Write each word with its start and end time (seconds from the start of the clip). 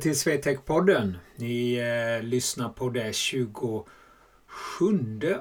Välkommen 0.00 0.14
till 0.14 0.32
Swetec-podden. 0.32 1.14
Ni 1.36 1.74
eh, 1.74 2.22
lyssnar 2.22 2.68
på 2.68 2.88
det 2.88 3.14
27 3.14 3.84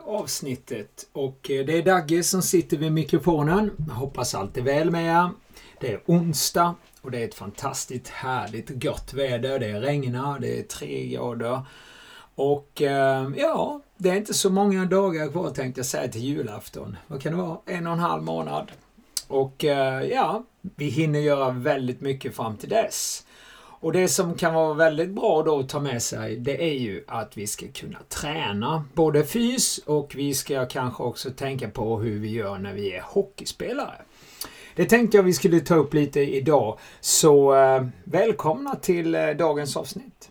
avsnittet. 0.05 1.09
Och 1.13 1.51
eh, 1.51 1.65
det 1.65 1.77
är 1.77 1.83
Dagge 1.83 2.23
som 2.23 2.41
sitter 2.41 2.77
vid 2.77 2.91
mikrofonen. 2.91 3.71
Hoppas 3.91 4.35
allt 4.35 4.57
är 4.57 4.61
väl 4.61 4.91
med 4.91 5.05
er. 5.05 5.29
Det 5.79 5.93
är 5.93 6.01
onsdag 6.05 6.75
och 7.01 7.11
det 7.11 7.19
är 7.19 7.25
ett 7.25 7.35
fantastiskt 7.35 8.07
härligt 8.07 8.83
gott 8.83 9.13
väder. 9.13 9.59
Det 9.59 9.79
regnar, 9.79 10.39
det 10.39 10.59
är 10.59 10.63
tre 10.63 11.07
grader. 11.07 11.61
Och 12.35 12.81
eh, 12.81 13.29
ja, 13.37 13.81
det 13.97 14.09
är 14.09 14.15
inte 14.15 14.33
så 14.33 14.49
många 14.49 14.85
dagar 14.85 15.31
kvar 15.31 15.49
tänkte 15.49 15.79
jag 15.79 15.85
säga 15.85 16.11
till 16.11 16.23
julafton. 16.23 16.97
Vad 17.07 17.21
kan 17.21 17.31
det 17.31 17.37
vara? 17.37 17.59
En 17.65 17.87
och 17.87 17.93
en 17.93 17.99
halv 17.99 18.23
månad. 18.23 18.71
Och 19.27 19.65
eh, 19.65 20.03
ja, 20.03 20.43
vi 20.61 20.85
hinner 20.85 21.19
göra 21.19 21.49
väldigt 21.49 22.01
mycket 22.01 22.35
fram 22.35 22.57
till 22.57 22.69
dess. 22.69 23.25
Och 23.81 23.93
det 23.93 24.07
som 24.07 24.33
kan 24.35 24.53
vara 24.53 24.73
väldigt 24.73 25.09
bra 25.09 25.43
då 25.43 25.59
att 25.59 25.69
ta 25.69 25.79
med 25.79 26.01
sig 26.01 26.35
det 26.35 26.63
är 26.63 26.73
ju 26.73 27.03
att 27.07 27.37
vi 27.37 27.47
ska 27.47 27.65
kunna 27.67 27.99
träna 28.09 28.83
både 28.93 29.23
fys 29.23 29.77
och 29.77 30.15
vi 30.15 30.33
ska 30.33 30.65
kanske 30.65 31.03
också 31.03 31.29
tänka 31.29 31.69
på 31.69 31.99
hur 31.99 32.19
vi 32.19 32.29
gör 32.29 32.57
när 32.57 32.73
vi 32.73 32.93
är 32.93 33.01
hockeyspelare. 33.01 33.95
Det 34.75 34.85
tänkte 34.85 35.17
jag 35.17 35.23
vi 35.23 35.33
skulle 35.33 35.59
ta 35.59 35.75
upp 35.75 35.93
lite 35.93 36.19
idag. 36.19 36.79
Så 36.99 37.55
eh, 37.55 37.85
välkomna 38.03 38.75
till 38.75 39.15
eh, 39.15 39.29
dagens 39.29 39.77
avsnitt. 39.77 40.29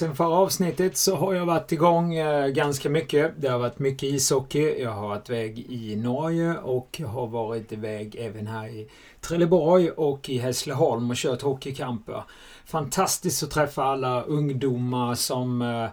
Sen 0.00 0.16
förra 0.16 0.34
avsnittet 0.34 0.96
så 0.96 1.16
har 1.16 1.34
jag 1.34 1.46
varit 1.46 1.72
igång 1.72 2.14
eh, 2.14 2.48
ganska 2.48 2.90
mycket. 2.90 3.32
Det 3.36 3.48
har 3.48 3.58
varit 3.58 3.78
mycket 3.78 4.02
ishockey. 4.02 4.82
Jag 4.82 4.90
har 4.90 5.08
varit 5.08 5.30
iväg 5.30 5.58
i 5.58 5.96
Norge 5.96 6.58
och 6.58 6.96
jag 7.00 7.08
har 7.08 7.26
varit 7.26 7.72
iväg 7.72 8.16
även 8.18 8.46
här 8.46 8.68
i 8.68 8.88
Trelleborg 9.20 9.90
och 9.90 10.28
i 10.28 10.38
Hässleholm 10.38 11.10
och 11.10 11.16
kört 11.16 11.42
hockeykamper. 11.42 12.22
Fantastiskt 12.64 13.42
att 13.42 13.50
träffa 13.50 13.84
alla 13.84 14.22
ungdomar 14.22 15.14
som 15.14 15.62
eh, 15.62 15.88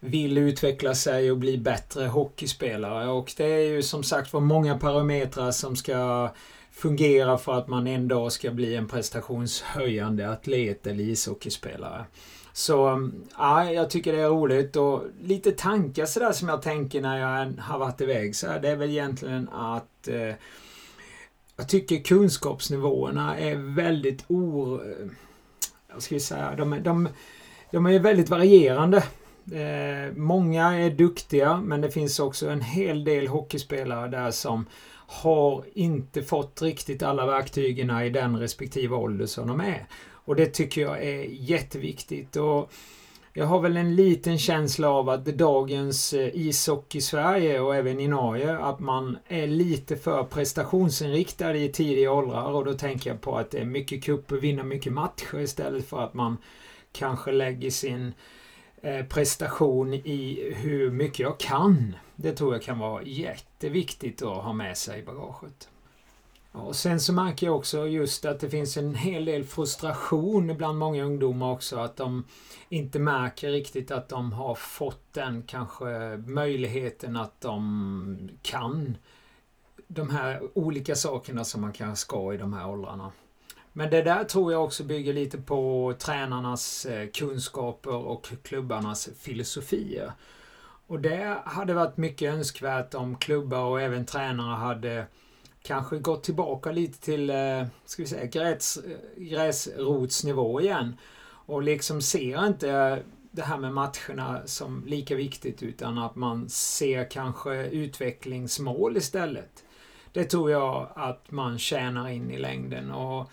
vill 0.00 0.38
utveckla 0.38 0.94
sig 0.94 1.30
och 1.30 1.38
bli 1.38 1.58
bättre 1.58 2.06
hockeyspelare. 2.06 3.08
Och 3.08 3.32
det 3.36 3.44
är 3.44 3.68
ju 3.68 3.82
som 3.82 4.02
sagt 4.02 4.32
var 4.32 4.40
många 4.40 4.78
parametrar 4.78 5.50
som 5.50 5.76
ska 5.76 6.30
fungera 6.76 7.38
för 7.38 7.52
att 7.52 7.68
man 7.68 7.86
en 7.86 8.08
dag 8.08 8.32
ska 8.32 8.50
bli 8.50 8.76
en 8.76 8.88
prestationshöjande 8.88 10.30
atlet 10.30 10.86
eller 10.86 11.04
ishockeyspelare. 11.04 12.04
Så 12.52 13.10
ja, 13.38 13.72
jag 13.72 13.90
tycker 13.90 14.12
det 14.12 14.20
är 14.20 14.28
roligt 14.28 14.76
och 14.76 15.02
lite 15.22 15.52
tankar 15.52 16.06
sådär 16.06 16.32
som 16.32 16.48
jag 16.48 16.62
tänker 16.62 17.00
när 17.00 17.18
jag 17.18 17.52
har 17.62 17.78
varit 17.78 18.00
iväg 18.00 18.36
så 18.36 18.46
här, 18.46 18.60
det 18.60 18.68
är 18.68 18.76
väl 18.76 18.90
egentligen 18.90 19.48
att 19.48 20.08
eh, 20.08 20.34
jag 21.56 21.68
tycker 21.68 22.02
kunskapsnivåerna 22.02 23.38
är 23.38 23.74
väldigt 23.76 24.24
or... 24.28 24.74
Eh, 24.74 25.06
vad 25.92 26.02
ska 26.02 26.14
vi 26.14 26.20
säga? 26.20 26.54
De, 26.56 26.82
de, 26.82 27.08
de 27.70 27.86
är 27.86 27.98
väldigt 27.98 28.28
varierande. 28.28 28.96
Eh, 29.52 30.16
många 30.16 30.78
är 30.78 30.90
duktiga 30.90 31.60
men 31.60 31.80
det 31.80 31.90
finns 31.90 32.20
också 32.20 32.48
en 32.48 32.60
hel 32.60 33.04
del 33.04 33.26
hockeyspelare 33.26 34.08
där 34.08 34.30
som 34.30 34.66
har 35.06 35.64
inte 35.74 36.22
fått 36.22 36.62
riktigt 36.62 37.02
alla 37.02 37.26
verktygen 37.26 38.00
i 38.00 38.10
den 38.10 38.38
respektive 38.38 38.94
ålder 38.94 39.26
som 39.26 39.48
de 39.48 39.60
är. 39.60 39.86
Och 40.10 40.36
det 40.36 40.46
tycker 40.46 40.80
jag 40.80 41.04
är 41.04 41.22
jätteviktigt. 41.30 42.36
Och 42.36 42.72
jag 43.38 43.46
har 43.46 43.60
väl 43.60 43.76
en 43.76 43.96
liten 43.96 44.38
känsla 44.38 44.90
av 44.90 45.08
att 45.08 45.24
dagens 45.24 46.12
eh, 46.12 46.30
ishockey 46.34 46.98
i 46.98 47.00
Sverige 47.00 47.60
och 47.60 47.76
även 47.76 48.00
i 48.00 48.08
Norge 48.08 48.58
att 48.58 48.80
man 48.80 49.18
är 49.28 49.46
lite 49.46 49.96
för 49.96 50.24
prestationsinriktad 50.24 51.56
i 51.56 51.68
tidiga 51.68 52.12
åldrar 52.12 52.52
och 52.52 52.64
då 52.64 52.74
tänker 52.74 53.10
jag 53.10 53.20
på 53.20 53.38
att 53.38 53.50
det 53.50 53.58
är 53.58 53.64
mycket 53.64 54.04
cuper, 54.04 54.36
vinna 54.36 54.62
mycket 54.62 54.92
matcher 54.92 55.40
istället 55.40 55.88
för 55.88 56.04
att 56.04 56.14
man 56.14 56.36
kanske 56.92 57.32
lägger 57.32 57.70
sin 57.70 58.12
eh, 58.82 59.06
prestation 59.06 59.94
i 59.94 60.52
hur 60.56 60.90
mycket 60.90 61.18
jag 61.18 61.38
kan. 61.38 61.96
Det 62.16 62.32
tror 62.32 62.52
jag 62.54 62.62
kan 62.62 62.78
vara 62.78 63.02
jätteviktigt 63.02 64.22
att 64.22 64.44
ha 64.44 64.52
med 64.52 64.76
sig 64.76 65.00
i 65.00 65.02
bagaget. 65.02 65.68
Och 66.52 66.76
sen 66.76 67.00
så 67.00 67.12
märker 67.12 67.46
jag 67.46 67.56
också 67.56 67.86
just 67.86 68.24
att 68.24 68.40
det 68.40 68.50
finns 68.50 68.76
en 68.76 68.94
hel 68.94 69.24
del 69.24 69.44
frustration 69.44 70.56
bland 70.56 70.78
många 70.78 71.04
ungdomar 71.04 71.52
också. 71.52 71.78
Att 71.78 71.96
de 71.96 72.24
inte 72.68 72.98
märker 72.98 73.50
riktigt 73.50 73.90
att 73.90 74.08
de 74.08 74.32
har 74.32 74.54
fått 74.54 75.12
den 75.12 75.42
kanske 75.42 76.16
möjligheten 76.26 77.16
att 77.16 77.40
de 77.40 78.30
kan 78.42 78.96
de 79.86 80.10
här 80.10 80.58
olika 80.58 80.94
sakerna 80.94 81.44
som 81.44 81.60
man 81.60 81.72
kanske 81.72 82.00
ska 82.00 82.34
i 82.34 82.36
de 82.36 82.52
här 82.52 82.68
åldrarna. 82.68 83.12
Men 83.72 83.90
det 83.90 84.02
där 84.02 84.24
tror 84.24 84.52
jag 84.52 84.64
också 84.64 84.84
bygger 84.84 85.12
lite 85.12 85.38
på 85.38 85.94
tränarnas 85.98 86.86
eh, 86.86 87.08
kunskaper 87.08 87.94
och 87.94 88.28
klubbarnas 88.42 89.08
filosofier. 89.18 90.12
Och 90.86 91.00
det 91.00 91.42
hade 91.44 91.74
varit 91.74 91.96
mycket 91.96 92.34
önskvärt 92.34 92.94
om 92.94 93.16
klubbar 93.16 93.64
och 93.64 93.80
även 93.80 94.06
tränare 94.06 94.56
hade 94.56 95.06
kanske 95.62 95.98
gått 95.98 96.24
tillbaka 96.24 96.72
lite 96.72 97.00
till 97.00 97.30
eh, 97.30 97.66
ska 97.84 98.02
vi 98.02 98.08
säga, 98.08 98.26
gräs, 98.26 98.76
eh, 98.76 99.22
gräsrotsnivå 99.22 100.60
igen. 100.60 100.96
Och 101.46 101.62
liksom 101.62 102.02
ser 102.02 102.46
inte 102.46 103.02
det 103.30 103.42
här 103.42 103.58
med 103.58 103.72
matcherna 103.72 104.42
som 104.44 104.84
lika 104.86 105.14
viktigt 105.14 105.62
utan 105.62 105.98
att 105.98 106.16
man 106.16 106.48
ser 106.48 107.10
kanske 107.10 107.66
utvecklingsmål 107.66 108.96
istället. 108.96 109.64
Det 110.12 110.24
tror 110.24 110.50
jag 110.50 110.88
att 110.94 111.30
man 111.30 111.58
tjänar 111.58 112.08
in 112.08 112.30
i 112.30 112.38
längden. 112.38 112.90
och 112.90 113.30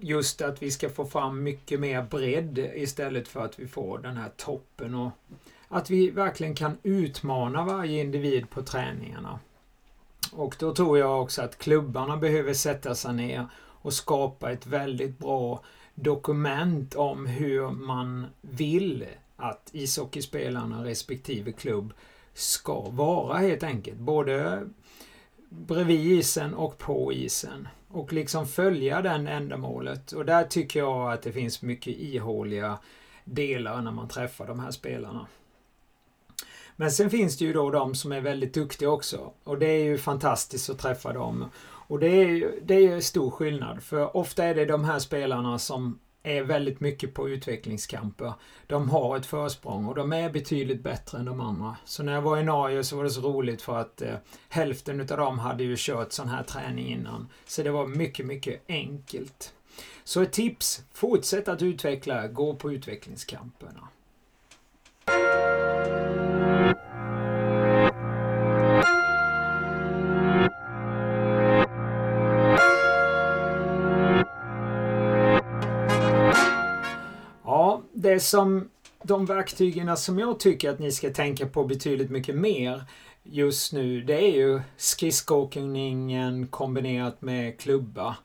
Just 0.00 0.42
att 0.42 0.62
vi 0.62 0.70
ska 0.70 0.88
få 0.90 1.04
fram 1.04 1.42
mycket 1.42 1.80
mer 1.80 2.02
bredd 2.02 2.58
istället 2.58 3.28
för 3.28 3.44
att 3.44 3.58
vi 3.58 3.66
får 3.66 3.98
den 3.98 4.16
här 4.16 4.30
toppen 4.36 4.94
och 4.94 5.10
att 5.68 5.90
vi 5.90 6.10
verkligen 6.10 6.54
kan 6.54 6.78
utmana 6.82 7.64
varje 7.64 8.00
individ 8.00 8.50
på 8.50 8.62
träningarna. 8.62 9.38
Och 10.32 10.56
då 10.58 10.74
tror 10.74 10.98
jag 10.98 11.22
också 11.22 11.42
att 11.42 11.58
klubbarna 11.58 12.16
behöver 12.16 12.54
sätta 12.54 12.94
sig 12.94 13.14
ner 13.14 13.46
och 13.56 13.92
skapa 13.92 14.52
ett 14.52 14.66
väldigt 14.66 15.18
bra 15.18 15.62
dokument 15.94 16.94
om 16.94 17.26
hur 17.26 17.70
man 17.70 18.26
vill 18.40 19.06
att 19.36 19.70
ishockeyspelarna 19.72 20.84
respektive 20.84 21.52
klubb 21.52 21.92
ska 22.34 22.80
vara 22.80 23.38
helt 23.38 23.62
enkelt. 23.62 23.98
Både 23.98 24.66
bredvid 25.48 26.12
isen 26.12 26.54
och 26.54 26.78
på 26.78 27.12
isen. 27.12 27.68
Och 27.88 28.12
liksom 28.12 28.46
följa 28.46 29.02
den 29.02 29.26
ändamålet. 29.26 30.12
Och 30.12 30.24
där 30.24 30.44
tycker 30.44 30.80
jag 30.80 31.12
att 31.12 31.22
det 31.22 31.32
finns 31.32 31.62
mycket 31.62 31.96
ihåliga 31.98 32.78
delar 33.24 33.82
när 33.82 33.92
man 33.92 34.08
träffar 34.08 34.46
de 34.46 34.60
här 34.60 34.70
spelarna. 34.70 35.26
Men 36.76 36.90
sen 36.90 37.10
finns 37.10 37.38
det 37.38 37.44
ju 37.44 37.52
då 37.52 37.70
de 37.70 37.94
som 37.94 38.12
är 38.12 38.20
väldigt 38.20 38.54
duktiga 38.54 38.90
också. 38.90 39.32
Och 39.44 39.58
det 39.58 39.66
är 39.66 39.84
ju 39.84 39.98
fantastiskt 39.98 40.70
att 40.70 40.78
träffa 40.78 41.12
dem. 41.12 41.44
Och 41.88 41.98
det 41.98 42.08
är 42.08 42.28
ju 42.28 42.60
det 42.64 42.86
är 42.86 43.00
stor 43.00 43.30
skillnad. 43.30 43.82
För 43.82 44.16
ofta 44.16 44.44
är 44.44 44.54
det 44.54 44.64
de 44.64 44.84
här 44.84 44.98
spelarna 44.98 45.58
som 45.58 45.98
är 46.22 46.42
väldigt 46.42 46.80
mycket 46.80 47.14
på 47.14 47.28
utvecklingskamper. 47.28 48.32
De 48.66 48.90
har 48.90 49.16
ett 49.16 49.26
försprång 49.26 49.86
och 49.86 49.94
de 49.94 50.12
är 50.12 50.30
betydligt 50.30 50.82
bättre 50.82 51.18
än 51.18 51.24
de 51.24 51.40
andra. 51.40 51.76
Så 51.84 52.02
när 52.02 52.12
jag 52.12 52.22
var 52.22 52.38
i 52.38 52.44
Norge 52.44 52.84
så 52.84 52.96
var 52.96 53.04
det 53.04 53.10
så 53.10 53.20
roligt 53.20 53.62
för 53.62 53.78
att 53.78 54.02
eh, 54.02 54.14
hälften 54.48 55.00
utav 55.00 55.18
dem 55.18 55.38
hade 55.38 55.64
ju 55.64 55.74
kört 55.78 56.12
sån 56.12 56.28
här 56.28 56.42
träning 56.42 56.86
innan. 56.86 57.28
Så 57.46 57.62
det 57.62 57.70
var 57.70 57.86
mycket, 57.86 58.26
mycket 58.26 58.62
enkelt. 58.68 59.52
Så 60.04 60.22
ett 60.22 60.32
tips, 60.32 60.82
fortsätt 60.92 61.48
att 61.48 61.62
utveckla, 61.62 62.28
gå 62.28 62.54
på 62.54 62.72
utvecklingskamperna. 62.72 63.88
Det 78.06 78.20
som 78.20 78.68
de 79.02 79.26
verktygen 79.26 79.96
som 79.96 80.18
jag 80.18 80.40
tycker 80.40 80.70
att 80.70 80.78
ni 80.78 80.92
ska 80.92 81.10
tänka 81.10 81.46
på 81.46 81.64
betydligt 81.64 82.10
mycket 82.10 82.34
mer 82.34 82.84
just 83.22 83.72
nu, 83.72 84.00
det 84.00 84.14
är 84.14 84.36
ju 84.36 84.60
skridskoåkningen 84.76 86.46
kombinerat 86.46 87.22
med 87.22 87.60
klubba. 87.60 88.16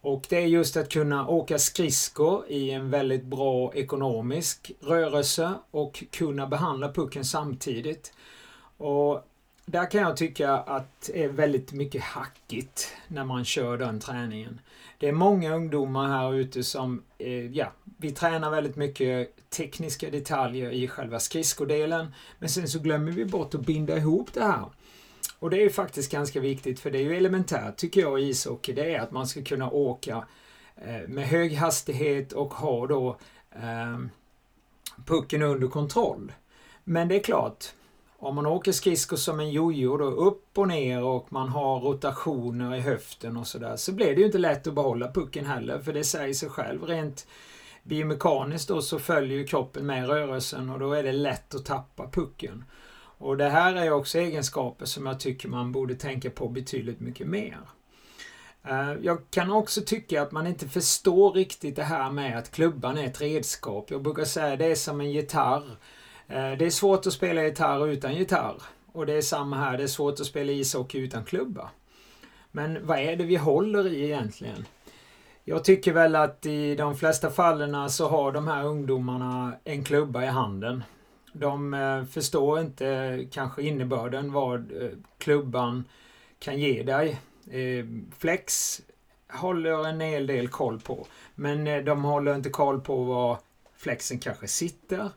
Och 0.00 0.26
det 0.28 0.36
är 0.36 0.46
just 0.46 0.76
att 0.76 0.92
kunna 0.92 1.28
åka 1.28 1.58
skridskor 1.58 2.44
i 2.48 2.70
en 2.70 2.90
väldigt 2.90 3.24
bra 3.24 3.74
ekonomisk 3.74 4.72
rörelse 4.80 5.52
och 5.70 6.04
kunna 6.10 6.46
behandla 6.46 6.92
pucken 6.92 7.24
samtidigt. 7.24 8.12
Och 8.76 9.28
där 9.66 9.90
kan 9.90 10.00
jag 10.00 10.16
tycka 10.16 10.52
att 10.52 11.10
det 11.12 11.24
är 11.24 11.28
väldigt 11.28 11.72
mycket 11.72 12.02
hackigt 12.02 12.94
när 13.08 13.24
man 13.24 13.44
kör 13.44 13.78
den 13.78 14.00
träningen. 14.00 14.60
Det 15.02 15.08
är 15.08 15.12
många 15.12 15.54
ungdomar 15.54 16.08
här 16.08 16.34
ute 16.34 16.64
som, 16.64 17.02
eh, 17.18 17.46
ja, 17.46 17.72
vi 17.98 18.10
tränar 18.10 18.50
väldigt 18.50 18.76
mycket 18.76 19.50
tekniska 19.50 20.10
detaljer 20.10 20.70
i 20.70 20.88
själva 20.88 21.18
skridskodelen. 21.18 22.14
Men 22.38 22.48
sen 22.48 22.68
så 22.68 22.78
glömmer 22.78 23.12
vi 23.12 23.24
bort 23.24 23.54
att 23.54 23.66
binda 23.66 23.96
ihop 23.96 24.32
det 24.32 24.44
här. 24.44 24.64
Och 25.38 25.50
det 25.50 25.56
är 25.56 25.60
ju 25.60 25.70
faktiskt 25.70 26.12
ganska 26.12 26.40
viktigt 26.40 26.80
för 26.80 26.90
det 26.90 26.98
är 26.98 27.02
ju 27.02 27.16
elementärt 27.16 27.76
tycker 27.76 28.00
jag 28.00 28.20
i 28.20 28.28
ishockey. 28.28 28.72
Det 28.72 28.94
är 28.94 29.00
att 29.00 29.10
man 29.10 29.26
ska 29.26 29.42
kunna 29.44 29.70
åka 29.70 30.24
eh, 30.76 31.08
med 31.08 31.28
hög 31.28 31.54
hastighet 31.54 32.32
och 32.32 32.54
ha 32.54 32.86
då 32.86 33.16
eh, 33.50 33.98
pucken 35.06 35.42
under 35.42 35.68
kontroll. 35.68 36.32
Men 36.84 37.08
det 37.08 37.14
är 37.14 37.22
klart, 37.22 37.64
om 38.22 38.34
man 38.34 38.46
åker 38.46 38.72
skridskor 38.72 39.16
som 39.16 39.40
en 39.40 39.50
jojo 39.50 39.96
då 39.96 40.04
upp 40.04 40.58
och 40.58 40.68
ner 40.68 41.02
och 41.02 41.32
man 41.32 41.48
har 41.48 41.80
rotationer 41.80 42.74
i 42.74 42.80
höften 42.80 43.36
och 43.36 43.46
sådär 43.46 43.76
så 43.76 43.92
blir 43.92 44.14
det 44.14 44.20
ju 44.20 44.26
inte 44.26 44.38
lätt 44.38 44.66
att 44.66 44.74
behålla 44.74 45.12
pucken 45.12 45.46
heller 45.46 45.78
för 45.78 45.92
det 45.92 46.04
säger 46.04 46.34
sig 46.34 46.48
själv 46.48 46.82
rent 46.82 47.26
biomekaniskt 47.82 48.68
då 48.68 48.82
så 48.82 48.98
följer 48.98 49.38
ju 49.38 49.46
kroppen 49.46 49.86
med 49.86 50.06
rörelsen 50.08 50.70
och 50.70 50.78
då 50.78 50.92
är 50.92 51.02
det 51.02 51.12
lätt 51.12 51.54
att 51.54 51.64
tappa 51.64 52.10
pucken. 52.10 52.64
Och 53.18 53.36
det 53.36 53.48
här 53.48 53.74
är 53.74 53.92
också 53.92 54.18
egenskaper 54.18 54.84
som 54.84 55.06
jag 55.06 55.20
tycker 55.20 55.48
man 55.48 55.72
borde 55.72 55.94
tänka 55.94 56.30
på 56.30 56.48
betydligt 56.48 57.00
mycket 57.00 57.26
mer. 57.26 57.60
Eh, 58.64 58.92
jag 59.02 59.18
kan 59.30 59.50
också 59.50 59.80
tycka 59.80 60.22
att 60.22 60.32
man 60.32 60.46
inte 60.46 60.68
förstår 60.68 61.32
riktigt 61.32 61.76
det 61.76 61.82
här 61.82 62.10
med 62.10 62.38
att 62.38 62.50
klubban 62.50 62.98
är 62.98 63.06
ett 63.06 63.20
redskap. 63.20 63.90
Jag 63.90 64.02
brukar 64.02 64.24
säga 64.24 64.52
att 64.52 64.58
det 64.58 64.66
är 64.66 64.74
som 64.74 65.00
en 65.00 65.10
gitarr. 65.10 65.76
Eh, 66.32 66.52
det 66.58 66.66
är 66.66 66.70
svårt 66.70 67.06
att 67.06 67.12
spela 67.12 67.44
gitarr 67.44 67.88
utan 67.88 68.14
gitarr. 68.14 68.62
Och 68.92 69.06
det 69.06 69.12
är 69.12 69.22
samma 69.22 69.56
här, 69.56 69.76
det 69.76 69.82
är 69.82 69.86
svårt 69.88 70.20
att 70.20 70.26
spela 70.26 70.52
ishockey 70.52 70.98
utan 70.98 71.24
klubba. 71.24 71.70
Men 72.50 72.86
vad 72.86 72.98
är 72.98 73.16
det 73.16 73.24
vi 73.24 73.36
håller 73.36 73.86
i 73.86 74.04
egentligen? 74.04 74.66
Jag 75.44 75.64
tycker 75.64 75.92
väl 75.92 76.16
att 76.16 76.46
i 76.46 76.74
de 76.74 76.96
flesta 76.96 77.30
fallen 77.30 77.90
så 77.90 78.08
har 78.08 78.32
de 78.32 78.48
här 78.48 78.64
ungdomarna 78.64 79.52
en 79.64 79.84
klubba 79.84 80.24
i 80.24 80.26
handen. 80.26 80.84
De 81.32 81.74
eh, 81.74 82.04
förstår 82.04 82.60
inte 82.60 83.18
kanske 83.30 83.62
innebörden 83.62 84.32
vad 84.32 84.82
eh, 84.82 84.88
klubban 85.18 85.84
kan 86.38 86.58
ge 86.58 86.82
dig. 86.82 87.20
Flex 88.18 88.80
håller 89.28 89.88
en 89.88 90.00
hel 90.00 90.26
del 90.26 90.48
koll 90.48 90.80
på. 90.80 91.06
Men 91.34 91.84
de 91.84 92.04
håller 92.04 92.34
inte 92.34 92.50
koll 92.50 92.80
på 92.80 93.04
var 93.04 93.38
flexen 93.76 94.18
kanske 94.18 94.48
sitter. 94.48 95.10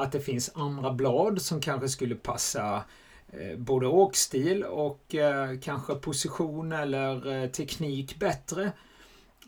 Att 0.00 0.12
det 0.12 0.20
finns 0.20 0.50
andra 0.54 0.92
blad 0.92 1.42
som 1.42 1.60
kanske 1.60 1.88
skulle 1.88 2.14
passa 2.14 2.84
eh, 3.32 3.58
både 3.58 3.86
åkstil 3.86 4.64
och 4.64 5.14
eh, 5.14 5.58
kanske 5.62 5.94
position 5.94 6.72
eller 6.72 7.42
eh, 7.42 7.50
teknik 7.50 8.18
bättre. 8.18 8.72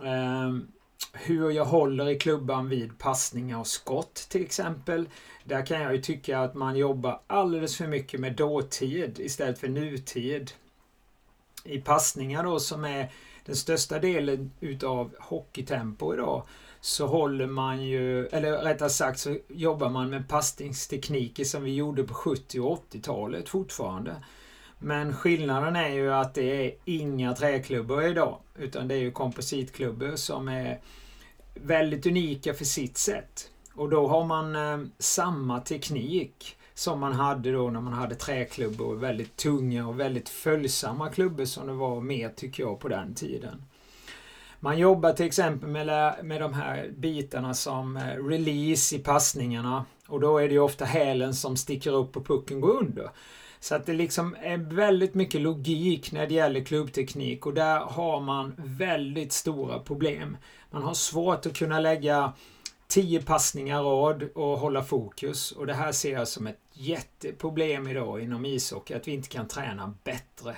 Ehm, 0.04 0.68
hur 1.12 1.50
jag 1.50 1.64
håller 1.64 2.08
i 2.08 2.18
klubban 2.18 2.68
vid 2.68 2.98
passningar 2.98 3.58
och 3.58 3.66
skott 3.66 4.14
till 4.14 4.42
exempel. 4.42 5.08
Där 5.44 5.66
kan 5.66 5.80
jag 5.80 5.94
ju 5.94 6.02
tycka 6.02 6.40
att 6.40 6.54
man 6.54 6.76
jobbar 6.76 7.20
alldeles 7.26 7.76
för 7.76 7.86
mycket 7.86 8.20
med 8.20 8.36
dåtid 8.36 9.20
istället 9.20 9.58
för 9.58 9.68
nutid. 9.68 10.52
I 11.64 11.78
passningar 11.78 12.44
då 12.44 12.60
som 12.60 12.84
är 12.84 13.12
den 13.44 13.56
största 13.56 13.98
delen 13.98 14.52
utav 14.60 15.14
hockeytempo 15.20 16.14
idag 16.14 16.46
så 16.84 17.06
håller 17.06 17.46
man 17.46 17.82
ju, 17.82 18.26
eller 18.26 18.52
rättare 18.52 18.90
sagt 18.90 19.18
så 19.18 19.38
jobbar 19.48 19.90
man 19.90 20.10
med 20.10 20.28
passningstekniker 20.28 21.44
som 21.44 21.62
vi 21.62 21.74
gjorde 21.74 22.04
på 22.04 22.14
70 22.14 22.60
och 22.60 22.84
80-talet 22.92 23.48
fortfarande. 23.48 24.16
Men 24.78 25.16
skillnaden 25.16 25.76
är 25.76 25.88
ju 25.88 26.12
att 26.12 26.34
det 26.34 26.66
är 26.66 26.74
inga 26.84 27.34
träklubbor 27.34 28.04
idag 28.04 28.38
utan 28.58 28.88
det 28.88 28.94
är 28.94 28.98
ju 28.98 29.10
kompositklubbor 29.10 30.16
som 30.16 30.48
är 30.48 30.80
väldigt 31.54 32.06
unika 32.06 32.54
för 32.54 32.64
sitt 32.64 32.98
sätt. 32.98 33.50
Och 33.74 33.88
då 33.88 34.08
har 34.08 34.24
man 34.24 34.56
eh, 34.56 34.86
samma 34.98 35.60
teknik 35.60 36.56
som 36.74 37.00
man 37.00 37.12
hade 37.12 37.52
då 37.52 37.70
när 37.70 37.80
man 37.80 37.92
hade 37.92 38.14
träklubbor. 38.14 38.96
Väldigt 38.96 39.36
tunga 39.36 39.88
och 39.88 40.00
väldigt 40.00 40.28
följsamma 40.28 41.10
klubbor 41.10 41.44
som 41.44 41.66
det 41.66 41.72
var 41.72 42.00
mer 42.00 42.28
tycker 42.28 42.62
jag 42.62 42.80
på 42.80 42.88
den 42.88 43.14
tiden. 43.14 43.64
Man 44.64 44.78
jobbar 44.78 45.12
till 45.12 45.26
exempel 45.26 45.68
med, 45.68 46.14
med 46.24 46.40
de 46.40 46.54
här 46.54 46.90
bitarna 46.96 47.54
som 47.54 47.96
eh, 47.96 48.02
release 48.02 48.96
i 48.96 48.98
passningarna. 48.98 49.84
Och 50.06 50.20
då 50.20 50.38
är 50.38 50.48
det 50.48 50.54
ju 50.54 50.60
ofta 50.60 50.84
hälen 50.84 51.34
som 51.34 51.56
sticker 51.56 51.92
upp 51.92 52.16
och 52.16 52.26
pucken 52.26 52.60
går 52.60 52.76
under. 52.76 53.10
Så 53.60 53.74
att 53.74 53.86
det 53.86 53.92
liksom 53.92 54.36
är 54.42 54.56
väldigt 54.56 55.14
mycket 55.14 55.40
logik 55.40 56.12
när 56.12 56.26
det 56.26 56.34
gäller 56.34 56.64
klubbteknik 56.64 57.46
och 57.46 57.54
där 57.54 57.80
har 57.80 58.20
man 58.20 58.54
väldigt 58.56 59.32
stora 59.32 59.78
problem. 59.78 60.36
Man 60.70 60.82
har 60.82 60.94
svårt 60.94 61.46
att 61.46 61.56
kunna 61.56 61.80
lägga 61.80 62.32
tio 62.88 63.22
passningar 63.22 63.82
rad 63.82 64.22
och 64.34 64.58
hålla 64.58 64.82
fokus. 64.82 65.52
Och 65.52 65.66
det 65.66 65.74
här 65.74 65.92
ser 65.92 66.12
jag 66.12 66.28
som 66.28 66.46
ett 66.46 66.60
jätteproblem 66.72 67.88
idag 67.88 68.20
inom 68.20 68.44
ishockey, 68.44 68.94
att 68.94 69.08
vi 69.08 69.12
inte 69.12 69.28
kan 69.28 69.48
träna 69.48 69.94
bättre. 70.04 70.56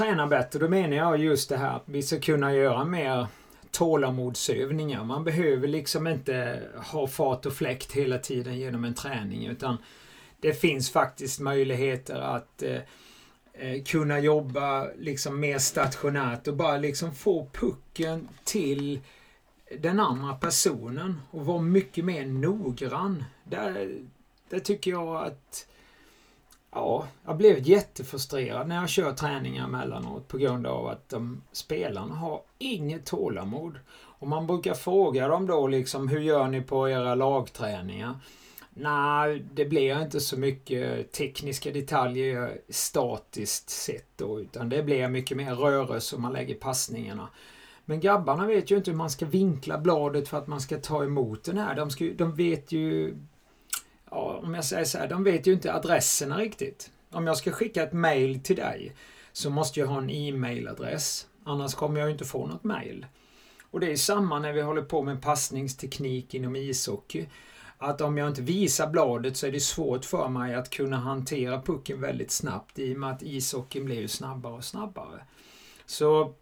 Träna 0.00 0.26
bättre, 0.26 0.58
då 0.58 0.68
menar 0.68 0.96
jag 0.96 1.18
just 1.18 1.48
det 1.48 1.56
här 1.56 1.76
att 1.76 1.82
vi 1.86 2.02
ska 2.02 2.20
kunna 2.20 2.54
göra 2.54 2.84
mer 2.84 3.26
tålamodsövningar. 3.70 5.04
Man 5.04 5.24
behöver 5.24 5.68
liksom 5.68 6.06
inte 6.06 6.62
ha 6.92 7.06
fart 7.06 7.46
och 7.46 7.52
fläkt 7.52 7.92
hela 7.92 8.18
tiden 8.18 8.58
genom 8.58 8.84
en 8.84 8.94
träning 8.94 9.46
utan 9.46 9.76
det 10.40 10.52
finns 10.52 10.90
faktiskt 10.90 11.40
möjligheter 11.40 12.20
att 12.20 12.62
eh, 12.62 12.80
eh 13.54 13.82
kunna 13.82 14.18
jobba 14.18 14.86
liksom 14.98 15.40
mer 15.40 15.58
stationärt 15.58 16.48
och 16.48 16.56
bara 16.56 16.76
liksom 16.76 17.14
få 17.14 17.48
pucken 17.52 18.28
till 18.44 19.00
den 19.78 20.00
andra 20.00 20.34
personen 20.34 21.20
och 21.30 21.46
vara 21.46 21.62
mycket 21.62 22.04
mer 22.04 22.26
noggrann. 22.26 23.24
Där, 23.44 23.98
där 24.48 24.58
tycker 24.58 24.90
jag 24.90 25.16
att 25.16 25.66
Ja, 26.72 27.06
jag 27.26 27.36
blev 27.36 27.58
jättefrustrerad 27.68 28.68
när 28.68 28.76
jag 28.76 28.88
kör 28.88 29.12
träningar 29.12 29.64
emellanåt 29.64 30.28
på 30.28 30.38
grund 30.38 30.66
av 30.66 30.86
att 30.86 31.08
de 31.08 31.42
spelarna 31.52 32.14
har 32.14 32.42
inget 32.58 33.06
tålamod. 33.06 33.78
Och 33.92 34.28
man 34.28 34.46
brukar 34.46 34.74
fråga 34.74 35.28
dem 35.28 35.46
då 35.46 35.66
liksom, 35.66 36.08
hur 36.08 36.20
gör 36.20 36.48
ni 36.48 36.60
på 36.60 36.88
era 36.88 37.14
lagträningar? 37.14 38.14
Nej, 38.70 39.44
det 39.54 39.64
blir 39.64 40.02
inte 40.02 40.20
så 40.20 40.38
mycket 40.38 41.12
tekniska 41.12 41.70
detaljer 41.70 42.60
statiskt 42.68 43.70
sett 43.70 44.08
då, 44.16 44.40
utan 44.40 44.68
det 44.68 44.82
blir 44.82 45.08
mycket 45.08 45.36
mer 45.36 45.54
rörelse 45.54 46.16
och 46.16 46.22
man 46.22 46.32
lägger 46.32 46.54
passningarna. 46.54 47.28
Men 47.84 48.00
grabbarna 48.00 48.46
vet 48.46 48.70
ju 48.70 48.76
inte 48.76 48.90
hur 48.90 48.98
man 48.98 49.10
ska 49.10 49.26
vinkla 49.26 49.78
bladet 49.78 50.28
för 50.28 50.38
att 50.38 50.46
man 50.46 50.60
ska 50.60 50.78
ta 50.78 51.04
emot 51.04 51.44
den 51.44 51.58
här. 51.58 51.76
De, 51.76 51.90
ska, 51.90 52.04
de 52.16 52.34
vet 52.34 52.72
ju 52.72 53.16
ja, 54.10 54.40
om 54.42 54.54
jag 54.54 54.64
säger 54.64 54.84
så 54.84 54.98
här, 54.98 55.08
de 55.08 55.24
vet 55.24 55.46
ju 55.46 55.52
inte 55.52 55.74
adresserna 55.74 56.38
riktigt. 56.38 56.90
Om 57.10 57.26
jag 57.26 57.36
ska 57.36 57.50
skicka 57.50 57.82
ett 57.82 57.92
mail 57.92 58.42
till 58.42 58.56
dig 58.56 58.92
så 59.32 59.50
måste 59.50 59.80
jag 59.80 59.86
ha 59.86 59.98
en 59.98 60.10
e-mailadress. 60.10 61.26
Annars 61.44 61.74
kommer 61.74 62.00
jag 62.00 62.10
inte 62.10 62.24
få 62.24 62.46
något 62.46 62.64
mail. 62.64 63.06
Och 63.70 63.80
det 63.80 63.92
är 63.92 63.96
samma 63.96 64.38
när 64.38 64.52
vi 64.52 64.60
håller 64.60 64.82
på 64.82 65.02
med 65.02 65.22
passningsteknik 65.22 66.34
inom 66.34 66.56
ishockey. 66.56 67.26
Att 67.78 68.00
om 68.00 68.18
jag 68.18 68.28
inte 68.28 68.42
visar 68.42 68.90
bladet 68.90 69.36
så 69.36 69.46
är 69.46 69.52
det 69.52 69.60
svårt 69.60 70.04
för 70.04 70.28
mig 70.28 70.54
att 70.54 70.70
kunna 70.70 70.96
hantera 70.96 71.62
pucken 71.62 72.00
väldigt 72.00 72.30
snabbt 72.30 72.78
i 72.78 72.94
och 72.94 72.98
med 72.98 73.10
att 73.10 73.22
ishockeyn 73.22 73.84
blir 73.84 74.00
ju 74.00 74.08
snabbare 74.08 74.52
och 74.52 74.64
snabbare. 74.64 75.24
Så 75.86 76.34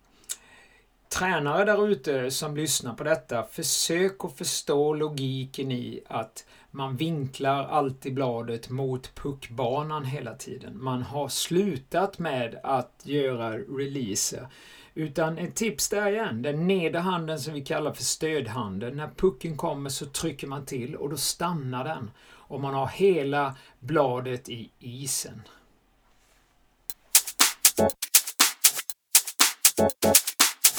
tränare 1.09 1.65
där 1.65 1.89
ute 1.89 2.31
som 2.31 2.57
lyssnar 2.57 2.95
på 2.95 3.05
detta, 3.05 3.43
försök 3.43 4.25
att 4.25 4.39
förstå 4.39 4.95
logiken 4.95 5.73
i 5.73 6.01
att 6.07 6.47
man 6.71 6.97
vinklar 6.97 7.65
alltid 7.65 8.15
bladet 8.15 8.71
mot 8.71 9.15
puckbanan 9.15 10.05
hela 10.05 10.35
tiden. 10.35 10.83
Man 10.85 11.03
har 11.03 11.29
slutat 11.29 12.19
med 12.19 12.61
att 12.63 13.01
göra 13.03 13.59
releaser. 13.59 14.49
Utan 14.95 15.39
ett 15.39 15.55
tips 15.55 15.89
där 15.89 16.11
igen, 16.11 16.43
den 16.43 16.67
nedre 16.67 16.99
handen 16.99 17.41
som 17.41 17.55
vi 17.55 17.65
kallar 17.65 17.93
för 17.93 18.05
stödhanden. 18.05 18.97
När 18.97 19.11
pucken 19.17 19.57
kommer 19.57 19.91
så 19.91 20.07
trycker 20.07 20.47
man 20.47 20.67
till 20.67 20.97
och 20.97 21.11
då 21.11 21.17
stannar 21.17 21.85
den. 21.85 22.11
Och 22.31 22.61
man 22.61 22.75
har 22.75 22.87
hela 22.87 23.57
bladet 23.81 24.49
i 24.49 24.71
isen. 24.79 25.43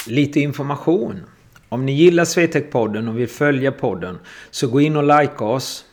Lite 0.09 0.39
information 0.39 1.23
Om 1.69 1.85
ni 1.85 1.91
gillar 1.91 2.25
Swetec-podden 2.25 3.09
och 3.09 3.19
vill 3.19 3.27
följa 3.27 3.71
podden 3.71 4.19
så 4.51 4.67
gå 4.67 4.81
in 4.81 4.95
och 4.95 5.21
like 5.21 5.43
oss. 5.43 5.85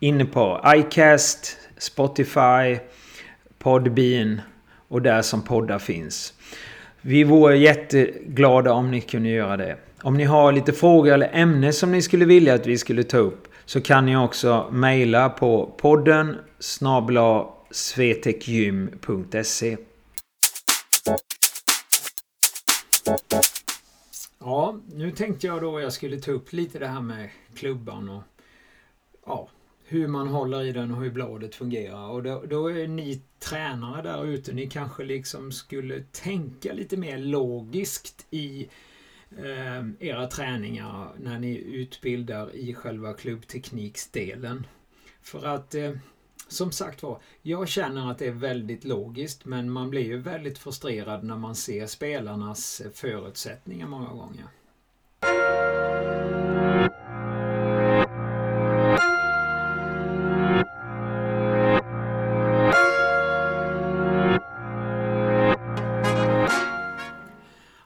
Inne 0.00 0.24
på 0.24 0.60
iCast, 0.66 1.56
Spotify, 1.78 2.78
Podbean 3.58 4.40
och 4.88 5.02
där 5.02 5.22
som 5.22 5.42
poddar 5.42 5.78
finns. 5.78 6.34
Vi 7.00 7.24
vore 7.24 7.56
jätteglada 7.56 8.72
om 8.72 8.90
ni 8.90 9.00
kunde 9.00 9.28
göra 9.28 9.56
det. 9.56 9.76
Om 10.02 10.16
ni 10.16 10.24
har 10.24 10.52
lite 10.52 10.72
frågor 10.72 11.12
eller 11.12 11.30
ämnen 11.32 11.72
som 11.72 11.92
ni 11.92 12.02
skulle 12.02 12.24
vilja 12.24 12.54
att 12.54 12.66
vi 12.66 12.78
skulle 12.78 13.02
ta 13.02 13.18
upp 13.18 13.48
så 13.64 13.80
kan 13.80 14.06
ni 14.06 14.16
också 14.16 14.68
mejla 14.72 15.28
på 15.28 15.74
podden 15.80 16.36
snabla 16.58 17.46
svetekgym.se 17.70 19.76
Ja, 24.38 24.80
nu 24.94 25.10
tänkte 25.10 25.46
jag 25.46 25.62
då 25.62 25.80
jag 25.80 25.92
skulle 25.92 26.20
ta 26.20 26.30
upp 26.30 26.52
lite 26.52 26.78
det 26.78 26.86
här 26.86 27.00
med 27.00 27.30
klubban 27.54 28.08
och 28.08 28.22
ja, 29.26 29.48
hur 29.84 30.08
man 30.08 30.28
håller 30.28 30.64
i 30.64 30.72
den 30.72 30.90
och 30.90 31.02
hur 31.02 31.10
bladet 31.10 31.54
fungerar. 31.54 32.08
Och 32.08 32.22
då, 32.22 32.44
då 32.48 32.70
är 32.70 32.88
ni 32.88 33.22
tränare 33.38 34.02
där 34.02 34.24
ute, 34.24 34.52
ni 34.52 34.66
kanske 34.70 35.04
liksom 35.04 35.52
skulle 35.52 36.04
tänka 36.12 36.72
lite 36.72 36.96
mer 36.96 37.18
logiskt 37.18 38.26
i 38.30 38.68
eh, 39.38 40.08
era 40.08 40.26
träningar 40.26 41.08
när 41.20 41.38
ni 41.38 41.56
utbildar 41.56 42.54
i 42.54 42.74
själva 42.74 43.12
klubbtekniksdelen. 43.12 44.66
För 45.22 45.46
att 45.46 45.74
eh, 45.74 45.92
som 46.48 46.72
sagt 46.72 47.02
var, 47.02 47.20
jag 47.42 47.68
känner 47.68 48.10
att 48.10 48.18
det 48.18 48.26
är 48.26 48.32
väldigt 48.32 48.84
logiskt 48.84 49.44
men 49.44 49.70
man 49.70 49.90
blir 49.90 50.02
ju 50.02 50.18
väldigt 50.18 50.58
frustrerad 50.58 51.24
när 51.24 51.36
man 51.36 51.54
ser 51.54 51.86
spelarnas 51.86 52.82
förutsättningar 52.94 53.86
många 53.86 54.08
gånger. 54.08 54.46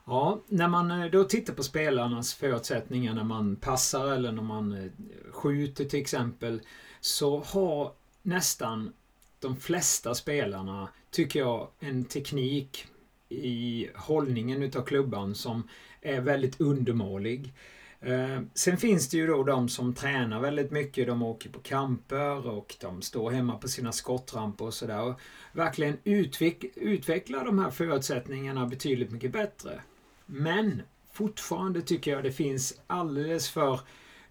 Ja, 0.06 0.40
när 0.48 0.68
man 0.68 0.90
eh, 0.90 1.10
då 1.10 1.24
tittar 1.24 1.54
på 1.54 1.62
spelarnas 1.62 2.34
förutsättningar 2.34 3.14
när 3.14 3.24
man 3.24 3.56
passar 3.56 4.12
eller 4.12 4.32
när 4.32 4.42
man 4.42 4.72
eh, 4.72 4.90
skjuter 5.32 5.84
till 5.84 6.00
exempel 6.00 6.60
så 7.00 7.38
har 7.38 7.92
nästan 8.26 8.92
de 9.40 9.56
flesta 9.56 10.14
spelarna, 10.14 10.88
tycker 11.10 11.40
jag, 11.40 11.68
en 11.78 12.04
teknik 12.04 12.86
i 13.28 13.88
hållningen 13.94 14.62
utav 14.62 14.82
klubban 14.82 15.34
som 15.34 15.68
är 16.00 16.20
väldigt 16.20 16.60
undermålig. 16.60 17.52
Eh, 18.00 18.40
sen 18.54 18.76
finns 18.76 19.08
det 19.08 19.16
ju 19.16 19.26
då 19.26 19.42
de 19.42 19.68
som 19.68 19.94
tränar 19.94 20.40
väldigt 20.40 20.70
mycket. 20.70 21.06
De 21.06 21.22
åker 21.22 21.50
på 21.50 21.58
kamper 21.58 22.46
och 22.46 22.76
de 22.80 23.02
står 23.02 23.30
hemma 23.30 23.58
på 23.58 23.68
sina 23.68 23.92
skottramper 23.92 24.64
och 24.64 24.74
sådär. 24.74 25.14
Verkligen 25.52 25.98
utveck 26.04 26.64
utvecklar 26.74 27.44
de 27.44 27.58
här 27.58 27.70
förutsättningarna 27.70 28.66
betydligt 28.66 29.10
mycket 29.10 29.32
bättre. 29.32 29.80
Men 30.26 30.82
fortfarande 31.12 31.82
tycker 31.82 32.10
jag 32.10 32.24
det 32.24 32.32
finns 32.32 32.80
alldeles 32.86 33.48
för 33.48 33.80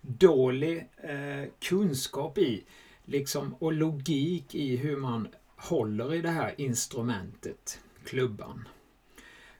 dålig 0.01 0.87
eh, 0.97 1.49
kunskap 1.59 2.37
i 2.37 2.63
liksom, 3.05 3.55
och 3.59 3.73
logik 3.73 4.55
i 4.55 4.75
hur 4.75 4.97
man 4.97 5.27
håller 5.57 6.13
i 6.13 6.21
det 6.21 6.29
här 6.29 6.53
instrumentet, 6.57 7.79
klubban. 8.05 8.67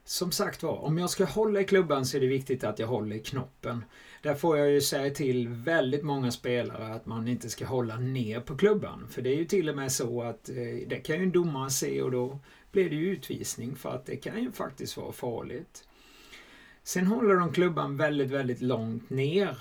Som 0.04 0.32
sagt 0.32 0.64
var, 0.64 0.78
om 0.78 0.98
jag 0.98 1.10
ska 1.10 1.25
hålla 1.25 1.60
i 1.60 1.64
klubban 1.64 2.06
så 2.06 2.18
är 2.18 2.22
det 2.22 2.28
viktigt 2.28 2.64
att 2.64 2.80
jag 2.80 2.88
håller 2.88 3.16
i 3.16 3.20
knoppen. 3.20 3.86
Där 4.22 4.36
får 4.36 4.58
jag 4.58 4.72
ju 4.72 4.82
säga 4.82 5.14
till 5.14 5.48
väldigt 5.48 6.04
många 6.04 6.32
spelare 6.32 6.94
att 6.94 7.06
man 7.06 7.28
inte 7.28 7.50
ska 7.50 7.66
hålla 7.66 7.98
ner 7.98 8.40
på 8.40 8.58
klubban. 8.58 9.08
För 9.10 9.22
det 9.22 9.30
är 9.30 9.36
ju 9.36 9.46
till 9.46 9.70
och 9.70 9.75
med 9.75 9.92
så 9.92 10.22
att 10.22 10.50
eh, 10.50 10.88
det 10.88 11.00
kan 11.04 11.16
ju 11.16 11.24
en 11.24 11.32
domare 11.32 11.70
se 11.70 12.02
och 12.02 12.12
då 12.12 12.40
blir 12.72 12.90
det 12.90 12.96
ju 12.96 13.10
utvisning 13.10 13.75
för 13.75 13.90
att 13.90 14.06
det 14.06 14.16
kan 14.16 14.42
ju 14.42 14.52
faktiskt 14.52 14.98
vara 14.98 15.12
farligt. 15.12 15.88
Sen 16.84 17.08
håller 17.08 17.36
de 17.36 17.54
klubban 17.54 17.98
väldigt, 17.98 18.32
väldigt 18.32 18.62
långt 18.62 19.10
ner 19.10 19.58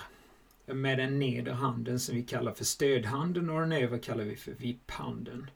med 0.65 0.97
den 0.97 1.19
nedre 1.19 1.53
handen 1.53 1.99
som 1.99 2.15
vi 2.15 2.23
kallar 2.23 2.53
för 2.53 2.65
stödhanden 2.65 3.49
och 3.49 3.59
den 3.59 3.71
övre 3.71 3.99
kallar 3.99 4.23
vi 4.23 4.35
för 4.35 4.51
vipphanden. 4.51 5.49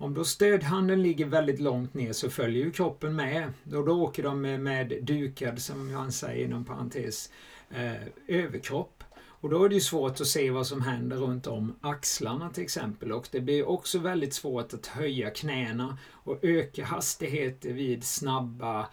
Om 0.00 0.14
då 0.14 0.24
stödhanden 0.24 1.02
ligger 1.02 1.26
väldigt 1.26 1.60
långt 1.60 1.94
ner 1.94 2.12
så 2.12 2.30
följer 2.30 2.64
ju 2.64 2.70
kroppen 2.70 3.16
med. 3.16 3.52
Och 3.64 3.86
då 3.86 4.02
åker 4.02 4.22
de 4.22 4.40
med, 4.40 4.60
med 4.60 4.98
dukad, 5.02 5.62
som 5.62 5.92
man 5.92 6.12
säger 6.12 6.44
inom 6.44 6.64
parentes, 6.64 7.30
eh, 7.70 8.02
överkropp. 8.26 9.04
Och 9.40 9.50
då 9.50 9.64
är 9.64 9.68
det 9.68 9.74
ju 9.74 9.80
svårt 9.80 10.20
att 10.20 10.26
se 10.26 10.50
vad 10.50 10.66
som 10.66 10.82
händer 10.82 11.16
runt 11.16 11.46
om 11.46 11.76
axlarna 11.80 12.50
till 12.50 12.62
exempel. 12.62 13.12
Och 13.12 13.28
det 13.30 13.40
blir 13.40 13.68
också 13.68 13.98
väldigt 13.98 14.34
svårt 14.34 14.74
att 14.74 14.86
höja 14.86 15.30
knäna 15.30 15.98
och 16.10 16.44
öka 16.44 16.84
hastigheter 16.84 17.72
vid 17.72 18.04
snabba 18.04 18.88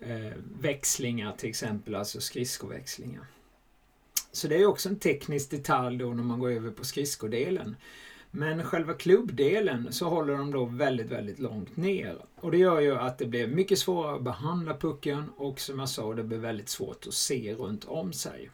eh, 0.00 0.32
växlingar 0.60 1.32
till 1.32 1.48
exempel, 1.48 1.94
alltså 1.94 2.20
skridskoväxlingar. 2.20 3.26
Så 4.32 4.48
det 4.48 4.56
är 4.56 4.66
också 4.66 4.88
en 4.88 4.98
teknisk 4.98 5.50
detalj 5.50 5.98
då 5.98 6.06
när 6.06 6.22
man 6.22 6.40
går 6.40 6.50
över 6.50 6.70
på 6.70 6.84
skridskodelen. 6.84 7.76
Men 8.30 8.64
själva 8.64 8.94
klubbdelen 8.94 9.92
så 9.92 10.08
håller 10.08 10.38
de 10.38 10.50
då 10.50 10.64
väldigt, 10.64 11.10
väldigt 11.10 11.38
långt 11.38 11.76
ner. 11.76 12.18
Och 12.34 12.50
det 12.50 12.58
gör 12.58 12.80
ju 12.80 12.96
att 12.96 13.18
det 13.18 13.26
blir 13.26 13.46
mycket 13.46 13.78
svårare 13.78 14.16
att 14.16 14.22
behandla 14.22 14.76
pucken 14.76 15.30
och 15.36 15.60
som 15.60 15.78
jag 15.78 15.88
sa, 15.88 16.14
det 16.14 16.22
blir 16.22 16.38
väldigt 16.38 16.68
svårt 16.68 17.06
att 17.06 17.14
se 17.14 17.54
runt 17.54 17.84
om 17.84 18.12
sig. 18.12 18.50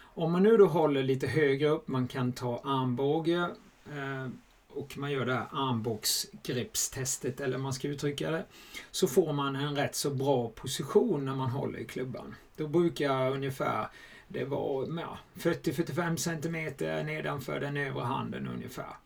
Om 0.00 0.32
man 0.32 0.42
nu 0.42 0.56
då 0.56 0.66
håller 0.66 1.02
lite 1.02 1.26
högre 1.26 1.68
upp, 1.68 1.88
man 1.88 2.08
kan 2.08 2.32
ta 2.32 2.60
armbåge 2.64 3.50
eh, 3.92 4.28
och 4.68 4.98
man 4.98 5.12
gör 5.12 5.26
det 5.26 5.32
här 5.32 5.46
armbågsgreppstestet, 5.52 7.40
eller 7.40 7.58
man 7.58 7.72
ska 7.72 7.88
uttrycka 7.88 8.30
det, 8.30 8.44
så 8.90 9.08
får 9.08 9.32
man 9.32 9.56
en 9.56 9.76
rätt 9.76 9.94
så 9.94 10.10
bra 10.10 10.48
position 10.48 11.24
när 11.24 11.34
man 11.34 11.50
håller 11.50 11.78
i 11.78 11.84
klubban. 11.84 12.34
Då 12.56 12.66
brukar 12.66 13.30
ungefär 13.30 13.88
det 14.28 14.44
var 14.44 15.00
ja, 15.00 15.18
40-45 15.34 16.16
cm 16.16 17.06
nedanför 17.06 17.60
den 17.60 17.76
övre 17.76 18.04
handen 18.04 18.48
ungefär. 18.48 18.96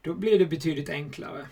Då 0.00 0.14
blir 0.14 0.38
det 0.38 0.46
betydligt 0.46 0.90
enklare. 0.90 1.46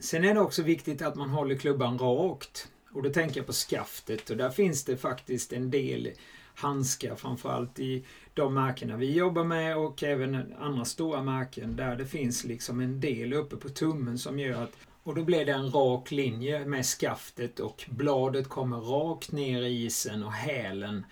Sen 0.00 0.24
är 0.24 0.34
det 0.34 0.40
också 0.40 0.62
viktigt 0.62 1.02
att 1.02 1.14
man 1.14 1.30
håller 1.30 1.56
klubban 1.56 1.98
rakt. 1.98 2.68
Och 2.92 3.02
då 3.02 3.10
tänker 3.10 3.36
jag 3.36 3.46
på 3.46 3.52
skaftet 3.52 4.30
och 4.30 4.36
där 4.36 4.50
finns 4.50 4.84
det 4.84 4.96
faktiskt 4.96 5.52
en 5.52 5.70
del 5.70 6.12
handskar 6.54 7.16
framförallt 7.16 7.78
i 7.78 8.04
de 8.34 8.54
märkena 8.54 8.96
vi 8.96 9.12
jobbar 9.12 9.44
med 9.44 9.76
och 9.76 10.02
även 10.02 10.54
andra 10.58 10.84
stora 10.84 11.22
märken 11.22 11.76
där 11.76 11.96
det 11.96 12.06
finns 12.06 12.44
liksom 12.44 12.80
en 12.80 13.00
del 13.00 13.32
uppe 13.32 13.56
på 13.56 13.68
tummen 13.68 14.18
som 14.18 14.38
gör 14.38 14.62
att 14.62 14.76
och 15.02 15.14
då 15.14 15.24
blir 15.24 15.46
det 15.46 15.52
en 15.52 15.70
rak 15.70 16.10
linje 16.10 16.64
med 16.64 16.84
skaftet 16.84 17.60
och 17.60 17.84
bladet 17.90 18.48
kommer 18.48 18.76
rakt 18.76 19.32
ner 19.32 19.62
i 19.62 19.84
isen 19.84 20.24
och 20.24 20.32
hälen 20.32 21.04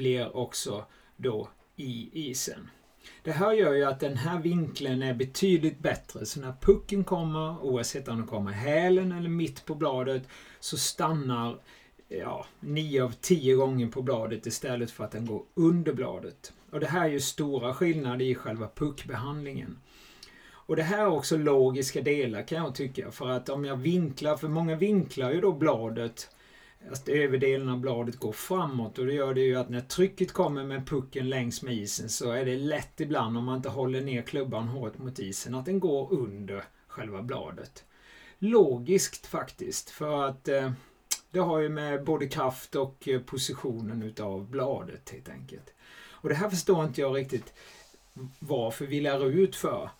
blir 0.00 0.36
också 0.36 0.84
då 1.16 1.48
i 1.76 2.10
isen. 2.30 2.70
Det 3.22 3.32
här 3.32 3.52
gör 3.52 3.72
ju 3.72 3.84
att 3.84 4.00
den 4.00 4.16
här 4.16 4.38
vinkeln 4.38 5.02
är 5.02 5.14
betydligt 5.14 5.78
bättre. 5.78 6.26
Så 6.26 6.40
när 6.40 6.54
pucken 6.60 7.04
kommer, 7.04 7.64
oavsett 7.64 8.08
om 8.08 8.16
den 8.16 8.26
kommer 8.26 8.50
i 8.50 8.54
hälen 8.54 9.12
eller 9.12 9.28
mitt 9.28 9.66
på 9.66 9.74
bladet, 9.74 10.22
så 10.60 10.76
stannar 10.76 11.58
ja, 12.08 12.46
9 12.60 13.04
av 13.04 13.12
10 13.20 13.54
gånger 13.54 13.86
på 13.86 14.02
bladet 14.02 14.46
istället 14.46 14.90
för 14.90 15.04
att 15.04 15.12
den 15.12 15.26
går 15.26 15.42
under 15.54 15.92
bladet. 15.92 16.52
Och 16.70 16.80
det 16.80 16.86
här 16.86 17.04
är 17.04 17.12
ju 17.12 17.20
stora 17.20 17.74
skillnader 17.74 18.24
i 18.24 18.34
själva 18.34 18.68
puckbehandlingen. 18.74 19.78
Och 20.50 20.76
det 20.76 20.82
här 20.82 20.98
är 20.98 21.06
också 21.06 21.36
logiska 21.36 22.00
delar 22.00 22.42
kan 22.42 22.58
jag 22.58 22.74
tycka. 22.74 23.10
För 23.10 23.28
att 23.28 23.48
om 23.48 23.64
jag 23.64 23.76
vinklar, 23.76 24.36
för 24.36 24.48
många 24.48 24.76
vinklar 24.76 25.30
ju 25.30 25.40
då 25.40 25.52
bladet 25.52 26.30
att 26.88 27.08
överdelen 27.08 27.68
av 27.68 27.80
bladet 27.80 28.16
går 28.16 28.32
framåt 28.32 28.98
och 28.98 29.06
det 29.06 29.12
gör 29.12 29.34
det 29.34 29.40
ju 29.40 29.56
att 29.56 29.68
när 29.68 29.80
trycket 29.80 30.32
kommer 30.32 30.64
med 30.64 30.86
pucken 30.86 31.28
längs 31.28 31.62
med 31.62 31.74
isen 31.74 32.08
så 32.08 32.30
är 32.30 32.44
det 32.44 32.56
lätt 32.56 33.00
ibland 33.00 33.38
om 33.38 33.44
man 33.44 33.56
inte 33.56 33.68
håller 33.68 34.00
ner 34.00 34.22
klubban 34.22 34.68
hårt 34.68 34.98
mot 34.98 35.18
isen 35.18 35.54
att 35.54 35.64
den 35.64 35.80
går 35.80 36.12
under 36.12 36.64
själva 36.86 37.22
bladet. 37.22 37.84
Logiskt 38.38 39.26
faktiskt 39.26 39.90
för 39.90 40.24
att 40.24 40.48
eh, 40.48 40.72
det 41.30 41.38
har 41.38 41.58
ju 41.58 41.68
med 41.68 42.04
både 42.04 42.28
kraft 42.28 42.76
och 42.76 43.08
eh, 43.08 43.20
positionen 43.20 44.02
utav 44.02 44.50
bladet 44.50 45.10
helt 45.10 45.28
enkelt. 45.28 45.74
Och 46.10 46.28
det 46.28 46.34
här 46.34 46.50
förstår 46.50 46.84
inte 46.84 47.00
jag 47.00 47.16
riktigt 47.16 47.52
varför 48.38 48.86
vi 48.86 49.00
lär 49.00 49.26
ut 49.26 49.56
för. 49.56 49.90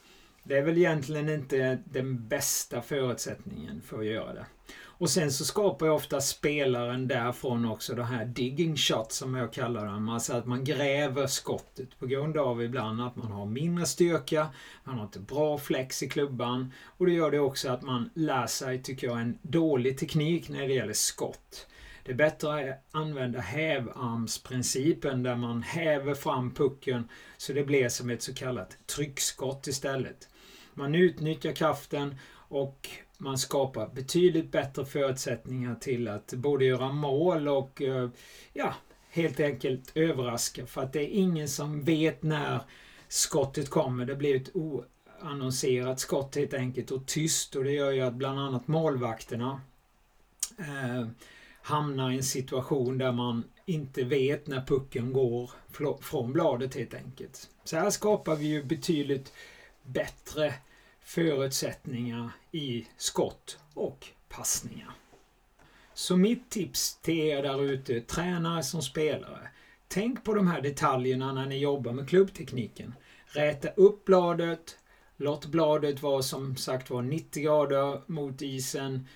Det 0.50 0.58
är 0.58 0.62
väl 0.62 0.78
egentligen 0.78 1.28
inte 1.28 1.78
den 1.84 2.28
bästa 2.28 2.82
förutsättningen 2.82 3.82
för 3.82 3.98
att 3.98 4.06
göra 4.06 4.32
det. 4.32 4.46
Och 4.82 5.10
sen 5.10 5.32
så 5.32 5.44
skapar 5.44 5.86
jag 5.86 5.96
ofta 5.96 6.20
spelaren 6.20 7.08
därifrån 7.08 7.64
också 7.64 7.94
det 7.94 8.04
här 8.04 8.24
digging 8.24 8.76
shot 8.76 9.12
som 9.12 9.34
jag 9.34 9.52
kallar 9.52 9.86
dem. 9.86 10.08
Alltså 10.08 10.32
att 10.32 10.46
man 10.46 10.64
gräver 10.64 11.26
skottet 11.26 11.98
på 11.98 12.06
grund 12.06 12.36
av 12.36 12.62
ibland 12.62 13.02
att 13.02 13.16
man 13.16 13.32
har 13.32 13.46
mindre 13.46 13.86
styrka, 13.86 14.46
man 14.84 14.96
har 14.96 15.04
inte 15.04 15.20
bra 15.20 15.58
flex 15.58 16.02
i 16.02 16.08
klubban 16.08 16.72
och 16.84 17.06
det 17.06 17.12
gör 17.12 17.30
det 17.30 17.40
också 17.40 17.70
att 17.70 17.82
man 17.82 18.10
lär 18.14 18.46
sig, 18.46 18.82
tycker 18.82 19.06
jag, 19.06 19.20
en 19.20 19.38
dålig 19.42 19.98
teknik 19.98 20.48
när 20.48 20.68
det 20.68 20.74
gäller 20.74 20.92
skott. 20.92 21.66
Det 22.04 22.12
är 22.12 22.16
bättre 22.16 22.72
att 22.72 22.84
använda 22.90 23.40
hävarmsprincipen 23.40 25.22
där 25.22 25.36
man 25.36 25.62
häver 25.62 26.14
fram 26.14 26.54
pucken 26.54 27.08
så 27.36 27.52
det 27.52 27.64
blir 27.64 27.88
som 27.88 28.10
ett 28.10 28.22
så 28.22 28.34
kallat 28.34 28.76
tryckskott 28.86 29.66
istället. 29.66 30.29
Man 30.80 30.94
utnyttjar 30.94 31.52
kraften 31.52 32.14
och 32.32 32.88
man 33.18 33.38
skapar 33.38 33.88
betydligt 33.88 34.52
bättre 34.52 34.84
förutsättningar 34.84 35.74
till 35.74 36.08
att 36.08 36.34
både 36.34 36.64
göra 36.64 36.92
mål 36.92 37.48
och 37.48 37.82
eh, 37.82 38.08
ja, 38.52 38.74
helt 39.10 39.40
enkelt 39.40 39.92
överraska. 39.94 40.66
För 40.66 40.82
att 40.82 40.92
det 40.92 41.00
är 41.00 41.08
ingen 41.08 41.48
som 41.48 41.84
vet 41.84 42.22
när 42.22 42.60
skottet 43.08 43.70
kommer. 43.70 44.04
Det 44.04 44.16
blir 44.16 44.36
ett 44.36 44.50
oannonserat 44.56 46.00
skott 46.00 46.36
helt 46.36 46.54
enkelt 46.54 46.90
och 46.90 47.06
tyst 47.06 47.56
och 47.56 47.64
det 47.64 47.72
gör 47.72 47.90
ju 47.90 48.00
att 48.00 48.14
bland 48.14 48.40
annat 48.40 48.68
målvakterna 48.68 49.60
eh, 50.58 51.08
hamnar 51.62 52.10
i 52.10 52.16
en 52.16 52.24
situation 52.24 52.98
där 52.98 53.12
man 53.12 53.44
inte 53.66 54.04
vet 54.04 54.46
när 54.46 54.66
pucken 54.66 55.12
går 55.12 55.50
från 56.00 56.32
bladet 56.32 56.74
helt 56.74 56.94
enkelt. 56.94 57.50
Så 57.64 57.76
här 57.76 57.90
skapar 57.90 58.36
vi 58.36 58.46
ju 58.46 58.64
betydligt 58.64 59.32
bättre 59.82 60.54
förutsättningar 61.10 62.30
i 62.52 62.86
skott 62.96 63.58
och 63.74 64.06
passningar. 64.28 64.90
Så 65.94 66.16
mitt 66.16 66.50
tips 66.50 66.98
till 67.02 67.18
er 67.18 67.42
där 67.42 67.62
ute, 67.62 68.00
tränare 68.00 68.62
som 68.62 68.82
spelare. 68.82 69.48
Tänk 69.88 70.24
på 70.24 70.34
de 70.34 70.46
här 70.46 70.60
detaljerna 70.60 71.32
när 71.32 71.46
ni 71.46 71.58
jobbar 71.58 71.92
med 71.92 72.08
klubbtekniken. 72.08 72.94
Räta 73.26 73.68
upp 73.68 74.04
bladet, 74.04 74.78
låt 75.16 75.46
bladet 75.46 76.02
vara 76.02 76.22
som 76.22 76.56
sagt 76.56 76.90
var 76.90 77.02
90 77.02 77.42
grader 77.42 78.02
mot 78.06 78.42
isen. 78.42 79.06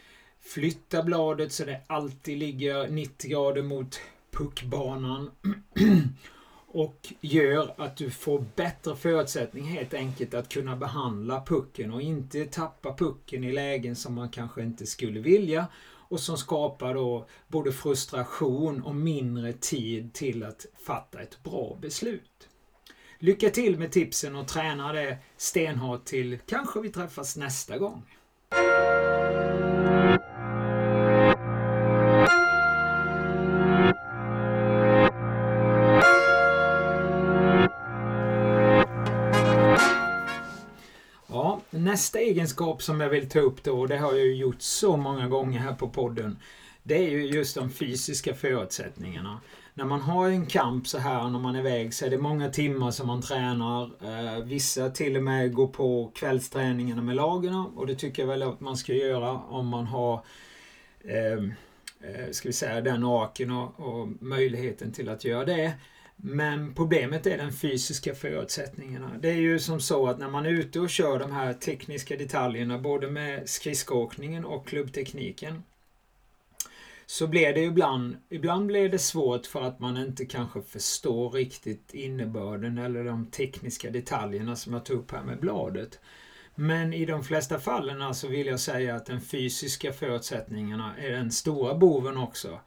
Flytta 0.41 1.03
bladet 1.03 1.53
så 1.53 1.65
det 1.65 1.81
alltid 1.87 2.39
ligger 2.39 2.89
90 2.89 3.31
grader 3.31 3.63
mot 3.63 4.01
puckbanan. 4.31 5.31
och 6.75 7.13
gör 7.21 7.75
att 7.77 7.97
du 7.97 8.11
får 8.11 8.45
bättre 8.57 8.97
förutsättning 8.97 9.65
helt 9.65 9.95
enkelt 9.95 10.35
att 10.35 10.49
kunna 10.49 10.77
behandla 10.77 11.45
pucken 11.47 11.93
och 11.93 12.03
inte 12.03 12.45
tappa 12.45 12.95
pucken 12.95 13.45
i 13.45 13.53
lägen 13.53 13.97
som 13.97 14.15
man 14.15 14.29
kanske 14.29 14.63
inte 14.63 14.87
skulle 14.87 15.21
vilja 15.21 15.67
och 16.09 16.21
som 16.21 16.37
skapar 16.37 16.95
då 16.95 17.27
både 17.49 17.73
frustration 17.73 18.83
och 18.83 18.95
mindre 18.95 19.53
tid 19.53 20.13
till 20.13 20.45
att 20.45 20.67
fatta 20.87 21.21
ett 21.21 21.43
bra 21.43 21.79
beslut. 21.81 22.49
Lycka 23.19 23.51
till 23.51 23.79
med 23.79 23.93
tipsen 23.93 24.37
och 24.37 24.49
träna 24.49 24.93
det 24.93 25.19
stenhårt 25.37 26.05
till 26.05 26.39
kanske 26.47 26.81
vi 26.81 26.89
träffas 26.89 27.37
nästa 27.37 27.79
gång. 27.79 28.03
Nästa 41.95 42.19
egenskap 42.19 42.83
som 42.83 43.01
jag 43.01 43.09
vill 43.09 43.29
ta 43.29 43.41
upp 43.41 43.63
då, 43.63 43.81
och 43.81 43.89
det 43.89 43.99
har 43.99 44.13
jag 44.13 44.27
ju 44.27 44.35
gjort 44.35 44.63
så 44.63 44.97
många 44.97 45.29
gånger 45.29 45.59
här 45.61 45.75
på 45.75 45.89
podden, 45.89 46.39
det 46.83 46.95
är 46.95 47.11
ju 47.11 47.27
just 47.27 47.55
de 47.55 47.71
fysiska 47.71 48.35
förutsättningarna. 48.35 49.41
När 49.75 49.85
man 49.85 50.01
har 50.01 50.29
en 50.29 50.47
kamp 50.47 50.87
så 50.87 50.99
här 50.99 51.31
när 51.31 51.39
man 51.39 51.55
är 51.55 51.59
iväg 51.59 51.95
så 51.95 52.07
är 52.07 52.11
det 52.11 52.19
många 52.19 52.49
timmar 52.49 52.91
som 52.91 53.07
man 53.07 53.23
tränar. 53.23 53.83
Eh, 53.85 54.45
vissa 54.45 54.91
till 54.91 55.17
och 55.17 55.23
med 55.23 55.55
går 55.55 55.67
på 55.67 56.11
kvällsträningarna 56.15 57.03
med 57.03 57.17
lagen 57.17 57.55
och 57.55 57.87
det 57.87 57.95
tycker 57.95 58.23
jag 58.23 58.29
väl 58.29 58.43
att 58.43 58.61
man 58.61 58.77
ska 58.77 58.93
göra 58.93 59.33
om 59.33 59.67
man 59.67 59.87
har 59.87 60.25
eh, 61.05 61.45
eh 62.11 62.31
ska 62.31 62.49
vi 62.49 62.53
säga 62.53 62.81
den 62.81 63.05
orken 63.05 63.51
och, 63.51 63.81
och 63.81 64.09
möjligheten 64.21 64.93
till 64.93 65.09
att 65.09 65.25
göra 65.25 65.45
det. 65.45 65.73
Men 66.17 66.75
problemet 66.75 67.27
är 67.27 67.39
den 67.39 67.53
fysiska 67.53 68.15
förutsättningarna. 68.15 69.11
Det 69.21 69.31
är 69.31 69.37
ju 69.37 69.59
som 69.59 69.81
så 69.81 70.07
att 70.07 70.19
när 70.19 70.31
man 70.31 70.47
är 70.47 70.51
ute 70.51 70.81
och 70.81 70.91
kör 70.91 71.19
de 71.19 71.33
här 71.33 71.55
tekniska 71.55 72.17
detaljerna 72.17 72.79
både 72.79 73.11
med 73.11 73.49
skridskoåkningen 73.49 74.45
och 74.45 74.67
klubbtekniken 74.67 75.63
så 77.07 77.27
blir 77.27 77.53
det 77.55 77.61
ibland, 77.61 78.17
ibland 78.29 78.67
blir 78.67 78.89
det 78.89 78.99
svårt 78.99 79.47
för 79.47 79.63
att 79.63 79.81
man 79.81 79.97
inte 79.97 80.25
kanske 80.25 80.63
förstår 80.63 81.31
riktigt 81.31 81.95
innebörden 81.95 82.79
eller 82.79 83.05
de 83.05 83.27
tekniska 83.27 83.91
detaljerna 83.91 84.57
som 84.57 84.73
jag 84.73 84.85
tog 84.85 84.99
upp 84.99 85.11
här 85.11 85.25
med 85.25 85.41
bladet. 85.41 86.01
Men 86.55 86.93
i 86.93 87.05
de 87.05 87.25
flesta 87.25 87.61
fallen 87.61 88.15
så 88.15 88.29
vill 88.29 88.47
jag 88.47 88.61
säga 88.61 88.95
att 88.95 89.07
den 89.07 89.21
fysiska 89.21 89.93
förutsättningarna 89.93 90.97
är 90.99 91.11
den 91.11 91.31
stora 91.31 91.75
boven 91.75 92.17
också. 92.17 92.61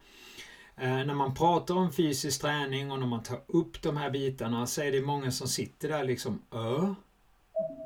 Eh, 0.80 1.04
när 1.04 1.14
man 1.14 1.34
pratar 1.34 1.74
om 1.74 1.92
fysisk 1.92 2.40
träning 2.40 2.90
och 2.90 2.98
när 2.98 3.06
man 3.06 3.22
tar 3.22 3.40
upp 3.46 3.82
de 3.82 3.96
här 3.96 4.10
bitarna 4.10 4.66
så 4.66 4.82
är 4.82 4.92
det 4.92 5.00
många 5.00 5.30
som 5.30 5.48
sitter 5.48 5.88
där 5.88 6.04
liksom 6.04 6.42
Ö? 6.50 6.94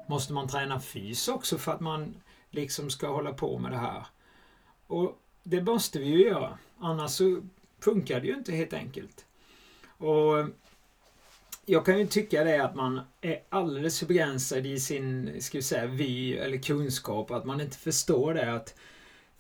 Måste 0.07 0.33
man 0.33 0.49
träna 0.49 0.81
fys 0.81 1.29
också 1.29 1.59
för 1.59 1.73
att 1.73 1.81
man 1.81 2.15
liksom 2.51 2.91
ska 2.91 3.09
hålla 3.09 3.33
på 3.33 3.59
med 3.59 3.73
det 3.73 3.79
här? 3.79 4.07
Och 4.87 5.19
det 5.43 5.63
måste 5.63 5.99
vi 5.99 6.07
ju 6.07 6.25
göra. 6.25 6.59
Annars 6.79 7.11
så 7.11 7.43
funkar 7.81 8.21
det 8.21 8.27
ju 8.27 8.35
inte 8.35 8.53
helt 8.53 8.73
enkelt. 8.73 9.25
Och 9.99 10.49
jag 11.67 11.87
kan 11.87 11.99
ju 11.99 12.07
tycka 12.07 12.45
det 12.45 12.65
att 12.65 12.75
man 12.75 13.01
är 13.21 13.43
alldeles 13.49 13.99
för 13.99 14.07
begränsad 14.07 14.67
i 14.67 14.81
sin, 14.81 15.37
ska 15.43 15.59
vi 15.59 15.63
säga, 15.63 15.87
vy 15.87 16.35
eller 16.35 16.59
kunskap. 16.59 17.31
Att 17.31 17.45
man 17.45 17.61
inte 17.61 17.77
förstår 17.77 18.35
det 18.35 18.55
att 18.55 18.75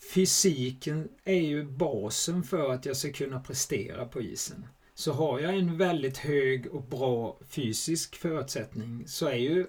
fysiken 0.02 1.08
är 1.24 1.40
ju 1.40 1.64
basen 1.64 2.42
för 2.42 2.72
att 2.72 2.86
jag 2.86 2.96
ska 2.96 3.12
kunna 3.12 3.40
prestera 3.40 4.04
på 4.04 4.20
isen. 4.20 4.66
Så 4.94 5.12
har 5.12 5.40
jag 5.40 5.58
en 5.58 5.78
väldigt 5.78 6.18
hög 6.18 6.66
och 6.66 6.82
bra 6.82 7.38
fysisk 7.48 8.16
förutsättning 8.16 9.04
så 9.08 9.26
är 9.26 9.36
ju 9.36 9.66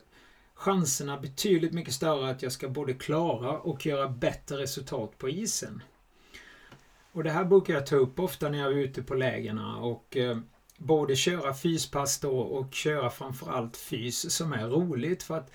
chanserna 0.54 1.18
betydligt 1.18 1.74
mycket 1.74 1.94
större 1.94 2.30
att 2.30 2.44
jag 2.44 2.52
ska 2.52 2.70
både 2.70 2.94
klara 2.94 3.60
och 3.60 3.86
göra 3.86 4.10
bättre 4.10 4.58
resultat 4.58 5.18
på 5.18 5.30
isen. 5.30 5.84
Och 7.12 7.24
det 7.24 7.32
här 7.32 7.46
brukar 7.46 7.74
jag 7.74 7.88
ta 7.88 7.96
upp 7.96 8.20
ofta 8.20 8.50
när 8.50 8.58
jag 8.58 8.72
är 8.72 8.78
ute 8.78 9.04
på 9.04 9.14
lägena 9.14 9.78
och 9.78 10.18
eh, 10.18 10.38
både 10.78 11.16
köra 11.16 11.54
fyspass 11.54 12.20
då 12.20 12.40
och 12.40 12.74
köra 12.74 13.10
framförallt 13.10 13.78
fys 13.78 14.36
som 14.36 14.54
är 14.54 14.68
roligt 14.68 15.24
för 15.24 15.38
att 15.38 15.52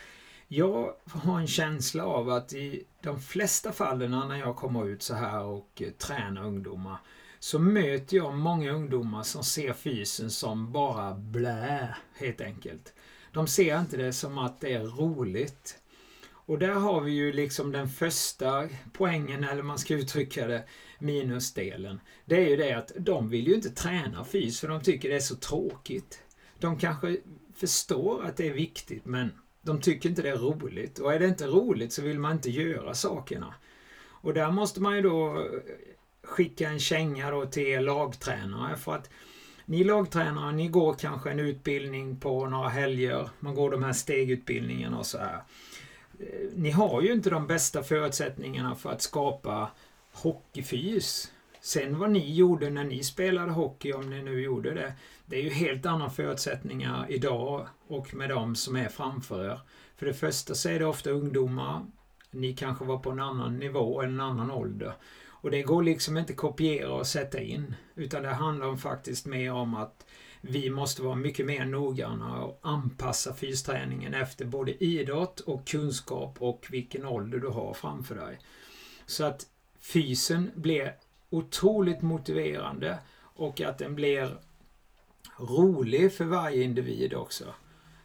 jag 0.48 0.94
har 1.06 1.40
en 1.40 1.46
känsla 1.46 2.04
av 2.04 2.30
att 2.30 2.52
i 2.52 2.84
de 3.02 3.20
flesta 3.20 3.72
fallen 3.72 4.10
när 4.10 4.36
jag 4.36 4.56
kommer 4.56 4.88
ut 4.88 5.02
så 5.02 5.14
här 5.14 5.44
och 5.44 5.82
eh, 5.82 5.90
tränar 5.90 6.44
ungdomar 6.44 6.98
så 7.38 7.58
möter 7.58 8.16
jag 8.16 8.34
många 8.34 8.72
ungdomar 8.72 9.22
som 9.22 9.44
ser 9.44 9.72
fysen 9.72 10.30
som 10.30 10.72
bara 10.72 11.14
blä, 11.14 11.96
helt 12.14 12.40
enkelt. 12.40 12.94
De 13.32 13.46
ser 13.46 13.80
inte 13.80 13.96
det 13.96 14.12
som 14.12 14.38
att 14.38 14.60
det 14.60 14.72
är 14.72 14.84
roligt. 14.84 15.78
Och 16.30 16.58
där 16.58 16.74
har 16.74 17.00
vi 17.00 17.12
ju 17.12 17.32
liksom 17.32 17.72
den 17.72 17.88
första 17.88 18.68
poängen, 18.92 19.44
eller 19.44 19.62
man 19.62 19.78
ska 19.78 19.94
uttrycka 19.94 20.46
det, 20.46 20.64
minusdelen. 20.98 22.00
Det 22.24 22.36
är 22.36 22.48
ju 22.48 22.56
det 22.56 22.72
att 22.72 22.92
de 22.96 23.28
vill 23.28 23.46
ju 23.46 23.54
inte 23.54 23.70
träna 23.70 24.24
fys 24.24 24.60
för 24.60 24.68
de 24.68 24.82
tycker 24.82 25.08
det 25.08 25.16
är 25.16 25.20
så 25.20 25.36
tråkigt. 25.36 26.22
De 26.58 26.78
kanske 26.78 27.16
förstår 27.54 28.24
att 28.24 28.36
det 28.36 28.48
är 28.48 28.54
viktigt 28.54 29.04
men 29.04 29.32
de 29.68 29.80
tycker 29.80 30.08
inte 30.08 30.22
det 30.22 30.30
är 30.30 30.36
roligt. 30.36 30.98
Och 30.98 31.14
är 31.14 31.18
det 31.18 31.26
inte 31.26 31.46
roligt 31.46 31.92
så 31.92 32.02
vill 32.02 32.18
man 32.18 32.32
inte 32.32 32.50
göra 32.50 32.94
sakerna. 32.94 33.54
Och 34.08 34.34
där 34.34 34.50
måste 34.50 34.80
man 34.80 34.96
ju 34.96 35.02
då 35.02 35.40
eh, 35.40 35.44
skicka 36.22 36.68
en 36.68 36.78
känga 36.78 37.30
då 37.30 37.46
till 37.46 37.66
er 37.66 37.80
lagtränare 37.80 38.76
för 38.76 38.94
att 38.94 39.10
ni 39.64 39.84
lagtränare, 39.84 40.52
ni 40.52 40.68
går 40.68 40.94
kanske 40.94 41.30
en 41.30 41.40
utbildning 41.40 42.16
på 42.16 42.46
några 42.46 42.68
helger. 42.68 43.30
Man 43.38 43.54
går 43.54 43.70
de 43.70 43.82
här 43.82 43.92
stegutbildningarna 43.92 44.98
och 44.98 45.06
så 45.06 45.18
här. 45.18 45.42
Eh, 46.20 46.50
ni 46.54 46.70
har 46.70 47.02
ju 47.02 47.12
inte 47.12 47.30
de 47.30 47.46
bästa 47.46 47.82
förutsättningarna 47.82 48.74
för 48.74 48.90
att 48.90 49.02
skapa 49.02 49.70
hockeyfys. 50.12 51.32
Sen 51.60 51.98
vad 51.98 52.10
ni 52.10 52.34
gjorde 52.34 52.70
när 52.70 52.84
ni 52.84 53.04
spelade 53.04 53.52
hockey, 53.52 53.92
om 53.92 54.10
ni 54.10 54.22
nu 54.22 54.40
gjorde 54.40 54.74
det, 54.74 54.92
det 55.26 55.36
är 55.36 55.42
ju 55.42 55.50
helt 55.50 55.86
andra 55.86 56.10
förutsättningar 56.10 57.06
idag 57.08 57.68
och 57.86 58.14
med 58.14 58.28
de 58.28 58.56
som 58.56 58.76
är 58.76 58.88
framför 58.88 59.44
er. 59.44 59.60
För 59.96 60.06
det 60.06 60.14
första 60.14 60.54
så 60.54 60.68
är 60.68 60.78
det 60.78 60.86
ofta 60.86 61.10
ungdomar. 61.10 61.86
Ni 62.30 62.52
kanske 62.52 62.84
var 62.84 62.98
på 62.98 63.10
en 63.10 63.20
annan 63.20 63.58
nivå, 63.58 64.02
en 64.02 64.20
annan 64.20 64.50
ålder. 64.50 64.92
Och 65.28 65.50
det 65.50 65.62
går 65.62 65.82
liksom 65.82 66.16
inte 66.16 66.32
kopiera 66.32 66.92
och 66.92 67.06
sätta 67.06 67.40
in. 67.40 67.74
Utan 67.94 68.22
det 68.22 68.28
handlar 68.28 68.66
om 68.66 68.78
faktiskt 68.78 69.26
mer 69.26 69.52
om 69.52 69.74
att 69.74 70.06
vi 70.40 70.70
måste 70.70 71.02
vara 71.02 71.14
mycket 71.14 71.46
mer 71.46 71.64
noggranna 71.64 72.44
och 72.44 72.60
anpassa 72.62 73.34
fysträningen 73.34 74.14
efter 74.14 74.44
både 74.44 74.84
idrott 74.84 75.40
och 75.40 75.66
kunskap 75.66 76.36
och 76.42 76.66
vilken 76.70 77.04
ålder 77.04 77.38
du 77.38 77.48
har 77.48 77.74
framför 77.74 78.14
dig. 78.14 78.38
Så 79.06 79.24
att 79.24 79.46
fysen 79.80 80.50
blir 80.54 80.94
otroligt 81.30 82.02
motiverande 82.02 82.98
och 83.20 83.60
att 83.60 83.78
den 83.78 83.94
blir 83.94 84.38
rolig 85.36 86.12
för 86.12 86.24
varje 86.24 86.62
individ 86.62 87.14
också. 87.14 87.44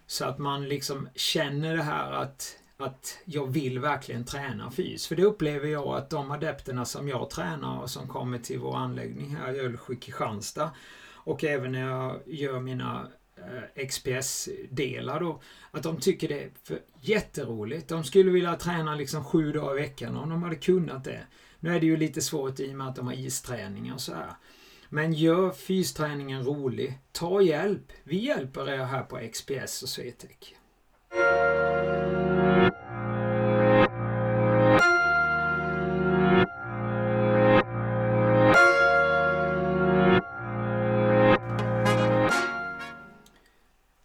Så 0.08 0.26
att 0.26 0.40
man 0.40 0.68
liksom 0.68 1.10
känner 1.16 1.78
det 1.78 1.84
här 1.84 2.12
att 2.12 2.58
att 2.78 3.20
jag 3.26 3.48
vill 3.48 3.80
verkligen 3.80 4.26
träna 4.26 4.72
fys. 4.72 5.08
För 5.08 5.16
det 5.16 5.24
upplever 5.24 5.68
jag 5.68 5.88
att 5.88 6.10
de 6.10 6.32
adepterna 6.32 6.86
som 6.86 7.10
jag 7.10 7.30
tränar 7.30 7.82
och 7.82 7.90
som 7.90 8.08
kommer 8.08 8.38
till 8.38 8.60
vår 8.60 8.76
anläggning 8.76 9.36
här 9.36 9.54
i 9.54 9.60
Ölsjö, 9.60 9.96
Kristianstad 9.96 10.72
och 11.14 11.44
även 11.44 11.72
när 11.72 11.90
jag 11.90 12.22
gör 12.26 12.60
mina 12.60 13.08
eh, 13.38 13.88
XPS-delar 13.88 15.20
då, 15.20 15.42
att 15.72 15.84
de 15.84 16.00
tycker 16.00 16.28
det 16.28 16.44
är 16.44 16.52
för 16.64 16.80
jätteroligt. 17.02 17.88
De 17.88 18.04
skulle 18.04 18.32
vilja 18.32 18.56
träna 18.56 18.96
liksom 18.96 19.24
sju 19.24 19.52
dagar 19.52 19.78
i 19.78 19.82
veckan 19.82 20.18
om 20.18 20.30
de 20.30 20.44
hade 20.44 20.56
kunnat 20.56 21.04
det. 21.04 21.28
Nu 21.64 21.76
är 21.76 21.80
det 21.80 21.86
ju 21.86 21.98
lite 21.98 22.22
svårt 22.22 22.60
i 22.60 22.72
och 22.72 22.76
med 22.76 22.88
att 22.88 22.96
de 22.96 23.08
har 23.08 23.14
isträning 23.14 23.94
och 23.94 24.02
så 24.02 24.14
här. 24.14 24.34
Men 24.90 25.14
gör 25.14 25.52
fysträningen 25.52 26.44
rolig. 26.44 27.00
Ta 27.12 27.42
hjälp. 27.42 27.92
Vi 28.04 28.18
hjälper 28.18 28.70
er 28.70 28.84
här 28.84 29.04
på 29.04 29.30
XPS 29.34 29.84
och 29.84 29.90
Swetec. 29.90 30.54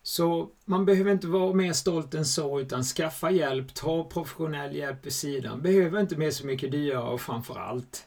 Så 0.03 0.51
man 0.69 0.85
behöver 0.85 1.13
inte 1.13 1.27
vara 1.27 1.53
mer 1.53 1.73
stolt 1.73 2.15
än 2.15 2.25
så 2.25 2.61
utan 2.61 2.83
skaffa 2.85 3.31
hjälp, 3.31 3.75
ta 3.75 4.05
professionell 4.05 4.77
hjälp 4.77 5.07
vid 5.07 5.13
sidan. 5.13 5.63
Behöver 5.63 6.01
inte 6.01 6.17
bli 6.17 6.33
så 6.33 6.47
mycket 6.47 6.71
dyrare 6.71 7.13
och 7.13 7.21
framförallt, 7.21 8.07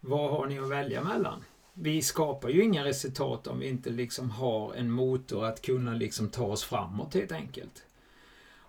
vad 0.00 0.30
har 0.30 0.46
ni 0.46 0.58
att 0.58 0.70
välja 0.70 1.04
mellan? 1.04 1.44
Vi 1.74 2.02
skapar 2.02 2.48
ju 2.48 2.62
inga 2.62 2.84
resultat 2.84 3.46
om 3.46 3.58
vi 3.58 3.68
inte 3.68 3.90
liksom 3.90 4.30
har 4.30 4.74
en 4.74 4.90
motor 4.90 5.44
att 5.44 5.62
kunna 5.62 5.94
liksom 5.94 6.28
ta 6.28 6.44
oss 6.44 6.64
framåt 6.64 7.14
helt 7.14 7.32
enkelt. 7.32 7.82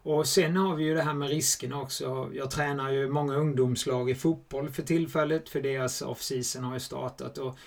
Och 0.04 0.28
sen 0.28 0.58
har 0.58 0.76
vi 0.76 0.84
ju 0.84 0.93
det 0.93 1.02
här 1.02 1.13
med 1.13 1.30
riskerna 1.30 1.82
också. 1.82 2.30
Jag 2.34 2.52
tränar 2.52 2.91
ju 2.91 3.10
många 3.10 3.36
ungdomslag 3.36 4.10
i 4.10 4.15
fotboll 4.15 4.69
för 4.69 4.84
tillfället 4.84 5.50
för 5.50 5.62
deras 5.62 6.02
off-season 6.02 6.63
har 6.63 6.74
ju 6.74 6.80
startat. 6.80 7.38
Och 7.38 7.58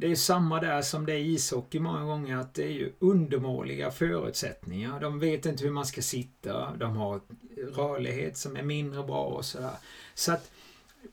det 0.00 0.10
är 0.10 0.14
samma 0.14 0.60
där 0.60 0.82
som 0.82 1.06
det 1.06 1.12
är 1.12 1.18
i 1.18 1.34
ishockey 1.34 1.78
många 1.78 2.04
gånger 2.04 2.36
att 2.36 2.54
det 2.54 2.64
är 2.64 2.72
ju 2.72 2.92
undermåliga 2.98 3.90
förutsättningar. 3.90 5.00
De 5.00 5.18
vet 5.18 5.46
inte 5.46 5.64
hur 5.64 5.70
man 5.70 5.86
ska 5.86 6.02
sitta, 6.02 6.76
de 6.76 6.96
har 6.96 7.20
rörlighet 7.56 8.36
som 8.36 8.56
är 8.56 8.62
mindre 8.62 9.02
bra 9.02 9.24
och 9.24 9.44
sådär. 9.44 9.74
Så 10.14 10.32
att 10.32 10.50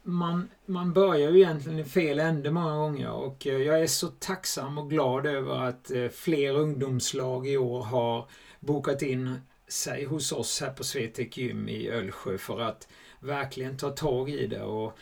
man, 0.04 0.50
man 0.66 0.94
börjar 0.94 1.32
ju 1.32 1.38
egentligen 1.38 1.80
i 1.80 1.84
fel 1.84 2.20
ände 2.20 2.52
många 2.52 2.76
gånger 2.76 3.12
och 3.12 3.48
eh, 3.48 3.58
jag 3.58 3.82
är 3.82 3.88
så 3.88 4.08
tacksam 4.08 4.78
och 4.78 4.90
glad 4.90 5.26
över 5.26 5.56
att 5.56 5.92
eh, 5.92 6.08
fler 6.08 6.56
ungdomslag 6.56 7.48
i 7.48 7.58
år 7.58 7.84
har 7.84 8.30
bokat 8.60 9.02
in 9.02 9.42
sig 9.68 10.06
hos 10.06 10.32
oss 10.32 10.62
här 10.62 10.72
på 10.72 10.84
Swetec 10.84 11.38
Gym 11.38 11.70
i 11.70 11.90
Ölsjö 11.90 12.38
för 12.38 12.60
att 12.62 12.88
verkligen 13.20 13.78
ta 13.78 13.90
tag 13.90 14.30
i 14.30 14.48
det. 14.48 14.64
Och 14.64 14.98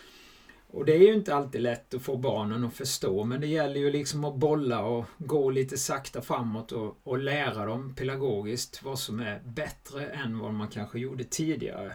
och 0.76 0.86
det 0.86 0.94
är 0.94 1.00
ju 1.00 1.14
inte 1.14 1.36
alltid 1.36 1.62
lätt 1.62 1.94
att 1.94 2.02
få 2.02 2.18
barnen 2.18 2.64
att 2.64 2.74
förstå 2.74 3.24
men 3.24 3.42
det 3.42 3.48
gäller 3.48 3.80
ju 3.80 3.92
liksom 3.92 4.26
att 4.26 4.36
bolla 4.36 4.84
och 4.84 5.06
gå 5.18 5.50
lite 5.50 5.78
sakta 5.78 6.22
framåt 6.22 6.72
och, 6.72 6.98
och 7.04 7.18
lära 7.18 7.66
dem 7.66 7.96
pedagogiskt 7.96 8.84
vad 8.84 9.00
som 9.00 9.20
är 9.20 9.42
bättre 9.46 10.08
än 10.08 10.40
vad 10.40 10.54
man 10.54 10.68
kanske 10.68 11.00
gjorde 11.00 11.24
tidigare. 11.24 11.94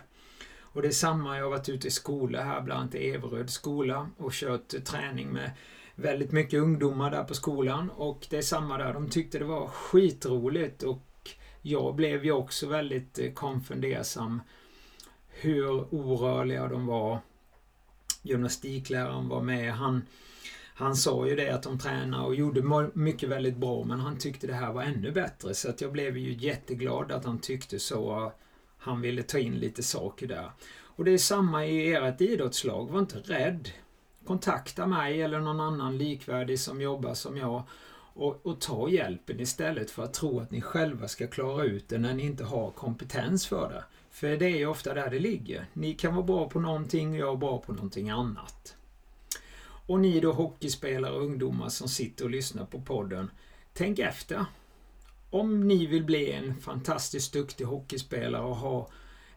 Och 0.60 0.82
det 0.82 0.88
är 0.88 0.92
samma, 0.92 1.36
jag 1.36 1.44
har 1.44 1.50
varit 1.50 1.68
ute 1.68 1.88
i 1.88 1.90
skola 1.90 2.42
här, 2.42 2.60
bland 2.60 2.80
annat 2.80 2.94
i 2.94 3.10
Everöd 3.10 3.50
skola 3.50 4.10
och 4.16 4.32
kört 4.32 4.84
träning 4.84 5.28
med 5.28 5.50
väldigt 5.94 6.32
mycket 6.32 6.60
ungdomar 6.60 7.10
där 7.10 7.24
på 7.24 7.34
skolan 7.34 7.90
och 7.90 8.26
det 8.30 8.36
är 8.36 8.42
samma 8.42 8.78
där, 8.78 8.92
de 8.92 9.08
tyckte 9.08 9.38
det 9.38 9.44
var 9.44 9.66
skitroligt 9.66 10.82
och 10.82 11.30
jag 11.62 11.94
blev 11.94 12.24
ju 12.24 12.32
också 12.32 12.66
väldigt 12.66 13.18
eh, 13.18 13.32
konfundersam 13.32 14.42
hur 15.28 15.94
orörliga 15.94 16.68
de 16.68 16.86
var 16.86 17.18
gymnastikläraren 18.22 19.28
var 19.28 19.42
med. 19.42 19.72
Han, 19.72 20.02
han 20.74 20.96
sa 20.96 21.26
ju 21.26 21.36
det 21.36 21.54
att 21.54 21.62
de 21.62 21.78
tränade 21.78 22.24
och 22.24 22.34
gjorde 22.34 22.90
mycket 22.94 23.28
väldigt 23.28 23.56
bra 23.56 23.84
men 23.84 24.00
han 24.00 24.18
tyckte 24.18 24.46
det 24.46 24.54
här 24.54 24.72
var 24.72 24.82
ännu 24.82 25.12
bättre 25.12 25.54
så 25.54 25.70
att 25.70 25.80
jag 25.80 25.92
blev 25.92 26.16
ju 26.18 26.32
jätteglad 26.32 27.12
att 27.12 27.24
han 27.24 27.38
tyckte 27.38 27.78
så. 27.78 28.32
Han 28.78 29.00
ville 29.00 29.22
ta 29.22 29.38
in 29.38 29.58
lite 29.58 29.82
saker 29.82 30.26
där. 30.26 30.50
Och 31.00 31.04
det 31.04 31.10
är 31.10 31.18
samma 31.18 31.66
i 31.66 31.92
ert 31.92 32.20
idrottslag, 32.20 32.90
var 32.90 32.98
inte 32.98 33.18
rädd. 33.18 33.68
Kontakta 34.26 34.86
mig 34.86 35.22
eller 35.22 35.40
någon 35.40 35.60
annan 35.60 35.98
likvärdig 35.98 36.60
som 36.60 36.80
jobbar 36.80 37.14
som 37.14 37.36
jag 37.36 37.62
och, 38.14 38.46
och, 38.46 38.60
ta 38.60 38.88
hjälpen 38.88 39.40
istället 39.40 39.90
för 39.90 40.04
att 40.04 40.14
tro 40.14 40.40
att 40.40 40.50
ni 40.50 40.60
själva 40.60 41.08
ska 41.08 41.26
klara 41.26 41.64
ut 41.64 41.88
det 41.88 41.98
när 41.98 42.14
ni 42.14 42.22
inte 42.22 42.44
har 42.44 42.70
kompetens 42.70 43.46
för 43.46 43.68
det. 43.68 43.84
För 44.10 44.36
det 44.36 44.46
är 44.46 44.56
ju 44.56 44.66
ofta 44.66 44.94
där 44.94 45.10
det 45.10 45.18
ligger. 45.18 45.66
Ni 45.72 45.94
kan 45.94 46.14
vara 46.14 46.26
bra 46.26 46.48
på 46.48 46.60
någonting 46.60 47.10
och 47.10 47.16
jag 47.16 47.32
är 47.32 47.36
bra 47.36 47.58
på 47.58 47.72
någonting 47.72 48.10
annat. 48.10 48.76
Och 49.86 50.00
ni 50.00 50.20
då 50.20 50.32
hockeyspelare 50.32 51.12
och 51.12 51.22
ungdomar 51.22 51.68
som 51.68 51.88
sitter 51.88 52.24
och 52.24 52.30
lyssnar 52.30 52.64
på 52.64 52.80
podden. 52.80 53.30
Tänk 53.72 53.98
efter. 53.98 54.44
Om 55.30 55.68
ni 55.68 55.86
vill 55.86 56.04
bli 56.04 56.32
en 56.32 56.60
fantastiskt 56.60 57.32
duktig 57.32 57.64
hockeyspelare 57.64 58.42
och 58.42 58.56
ha 58.56 58.88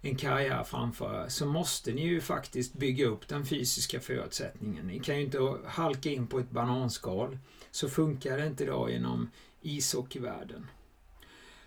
en 0.02 0.16
karriär 0.16 0.64
framför 0.64 1.24
er 1.24 1.30
så 1.30 1.46
måste 1.46 1.92
ni 1.92 2.02
ju 2.02 2.22
faktiskt 2.22 2.74
bygga 2.74 3.06
upp 3.06 3.28
den 3.28 3.46
fysiska 3.46 4.00
förutsättningen. 4.00 4.88
Ni 4.88 5.00
kan 5.00 5.16
ju 5.16 5.24
inte 5.24 5.58
halka 5.66 6.10
in 6.10 6.28
på 6.28 6.40
ett 6.40 6.52
bananskal. 6.52 7.38
Så 7.74 7.90
funkar 7.90 8.38
det 8.38 8.48
inte 8.48 8.64
idag 8.64 8.92
inom 8.92 9.30
ishockeyvärlden. 9.62 10.68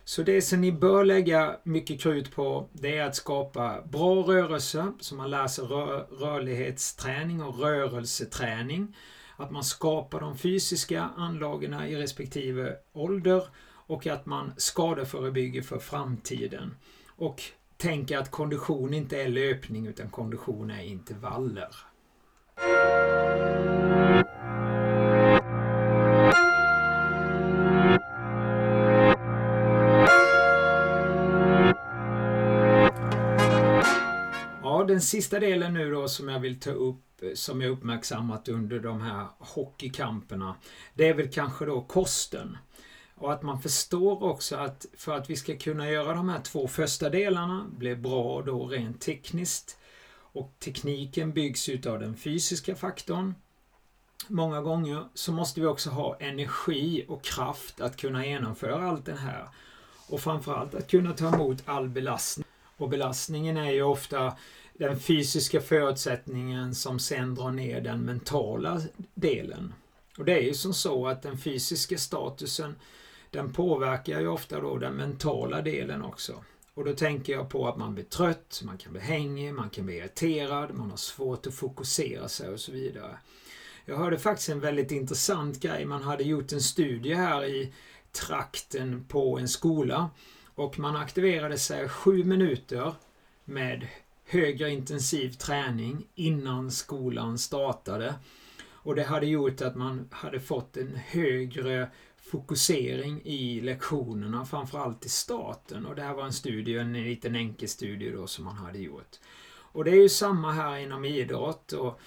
Så 0.04 0.22
det 0.22 0.42
som 0.42 0.60
ni 0.60 0.72
bör 0.72 1.04
lägga 1.04 1.56
mycket 1.62 2.00
krut 2.00 2.34
på 2.34 2.68
det 2.72 2.98
är 2.98 3.04
att 3.04 3.16
skapa 3.16 3.82
bra 3.82 4.14
rörelse, 4.14 4.92
så 5.00 5.14
man 5.14 5.30
lär 5.30 5.46
sig 5.46 5.64
rör 5.64 6.06
rörlighetsträning 6.10 7.42
och 7.42 7.58
rörelseträning. 7.58 8.96
Att 9.36 9.50
man 9.50 9.64
skapar 9.64 10.20
de 10.20 10.38
fysiska 10.38 11.10
anlagen 11.16 11.74
i 11.74 11.96
respektive 11.96 12.76
ålder 12.92 13.42
och 13.86 14.06
att 14.06 14.26
man 14.26 14.52
skadeförebygger 14.56 15.62
för 15.62 15.78
framtiden. 15.78 16.76
Och 17.16 17.42
tänka 17.76 18.20
att 18.20 18.30
kondition 18.30 18.94
inte 18.94 19.22
är 19.22 19.28
löpning 19.28 19.86
utan 19.86 20.10
kondition 20.10 20.70
är 20.70 20.82
intervaller. 20.82 21.76
Den 34.96 35.02
sista 35.02 35.40
delen 35.40 35.74
nu 35.74 35.90
då 35.90 36.08
som 36.08 36.28
jag 36.28 36.40
vill 36.40 36.60
ta 36.60 36.70
upp 36.70 37.22
eh, 37.22 37.28
som 37.34 37.60
jag 37.60 37.70
uppmärksammat 37.70 38.48
under 38.48 38.80
de 38.80 39.00
här 39.00 39.26
hockeykamperna. 39.38 40.54
Det 40.94 41.08
är 41.08 41.14
väl 41.14 41.32
kanske 41.32 41.64
då 41.64 41.80
kosten. 41.80 42.58
Och 43.14 43.32
att 43.32 43.42
man 43.42 43.62
förstår 43.62 44.22
också 44.22 44.56
att 44.56 44.86
för 44.96 45.16
att 45.16 45.30
vi 45.30 45.36
ska 45.36 45.56
kunna 45.56 45.90
göra 45.90 46.14
de 46.14 46.28
här 46.28 46.40
två 46.40 46.68
första 46.68 47.10
delarna, 47.10 47.66
bli 47.78 47.96
bra 47.96 48.42
då 48.42 48.66
rent 48.66 49.00
tekniskt 49.00 49.78
och 50.16 50.52
tekniken 50.58 51.32
byggs 51.32 51.68
utav 51.68 52.00
den 52.00 52.16
fysiska 52.16 52.76
faktorn 52.76 53.34
många 54.28 54.60
gånger 54.60 55.04
så 55.14 55.32
måste 55.32 55.60
vi 55.60 55.66
också 55.66 55.90
ha 55.90 56.16
energi 56.20 57.04
och 57.08 57.24
kraft 57.24 57.80
att 57.80 57.96
kunna 57.96 58.26
genomföra 58.26 58.88
allt 58.88 59.06
det 59.06 59.16
här. 59.16 59.48
Och 60.08 60.20
framförallt 60.20 60.74
att 60.74 60.90
kunna 60.90 61.12
ta 61.12 61.34
emot 61.34 61.62
all 61.64 61.88
belastning. 61.88 62.46
Och 62.76 62.88
belastningen 62.88 63.56
är 63.56 63.70
ju 63.70 63.82
ofta 63.82 64.36
den 64.78 65.00
fysiska 65.00 65.60
förutsättningen 65.60 66.74
som 66.74 66.98
sen 66.98 67.34
drar 67.34 67.50
ner 67.50 67.80
den 67.80 68.00
mentala 68.00 68.82
delen. 69.14 69.74
Och 70.18 70.24
det 70.24 70.32
är 70.32 70.42
ju 70.42 70.54
som 70.54 70.74
så 70.74 71.06
att 71.06 71.22
den 71.22 71.38
fysiska 71.38 71.98
statusen 71.98 72.74
den 73.30 73.52
påverkar 73.52 74.20
ju 74.20 74.28
ofta 74.28 74.60
då 74.60 74.78
den 74.78 74.94
mentala 74.94 75.62
delen 75.62 76.02
också. 76.02 76.44
Och 76.74 76.84
då 76.84 76.92
tänker 76.92 77.32
jag 77.32 77.48
på 77.48 77.68
att 77.68 77.76
man 77.76 77.94
blir 77.94 78.04
trött, 78.04 78.60
man 78.64 78.78
kan 78.78 78.92
bli 78.92 79.00
hängig, 79.00 79.54
man 79.54 79.70
kan 79.70 79.86
bli 79.86 79.96
irriterad, 79.96 80.74
man 80.74 80.90
har 80.90 80.96
svårt 80.96 81.46
att 81.46 81.54
fokusera 81.54 82.28
sig 82.28 82.48
och 82.48 82.60
så 82.60 82.72
vidare. 82.72 83.18
Jag 83.84 83.96
hörde 83.96 84.18
faktiskt 84.18 84.48
en 84.48 84.60
väldigt 84.60 84.90
intressant 84.90 85.60
grej. 85.60 85.84
Man 85.84 86.02
hade 86.02 86.24
gjort 86.24 86.52
en 86.52 86.60
studie 86.60 87.14
här 87.14 87.44
i 87.44 87.72
trakten 88.12 89.04
på 89.08 89.38
en 89.38 89.48
skola 89.48 90.10
och 90.54 90.78
man 90.78 90.96
aktiverade 90.96 91.58
sig 91.58 91.88
sju 91.88 92.24
minuter 92.24 92.94
med 93.44 93.86
högre 94.26 94.70
intensiv 94.70 95.30
träning 95.30 96.06
innan 96.14 96.70
skolan 96.70 97.38
startade. 97.38 98.14
Och 98.68 98.94
det 98.94 99.04
hade 99.04 99.26
gjort 99.26 99.60
att 99.60 99.76
man 99.76 100.08
hade 100.10 100.40
fått 100.40 100.76
en 100.76 100.96
högre 100.96 101.90
fokusering 102.16 103.22
i 103.24 103.60
lektionerna, 103.60 104.44
framförallt 104.44 105.06
i 105.06 105.08
starten. 105.08 105.86
Och 105.86 105.94
det 105.94 106.02
här 106.02 106.14
var 106.14 106.24
en 106.24 106.32
studie, 106.32 106.78
en 106.78 106.92
liten 106.92 107.36
enkel 107.36 107.68
studie 107.68 108.10
då 108.10 108.26
som 108.26 108.44
man 108.44 108.56
hade 108.56 108.78
gjort. 108.78 109.16
Och 109.48 109.84
det 109.84 109.90
är 109.90 110.02
ju 110.02 110.08
samma 110.08 110.52
här 110.52 110.76
inom 110.76 111.04
idrott 111.04 111.72
och 111.72 112.00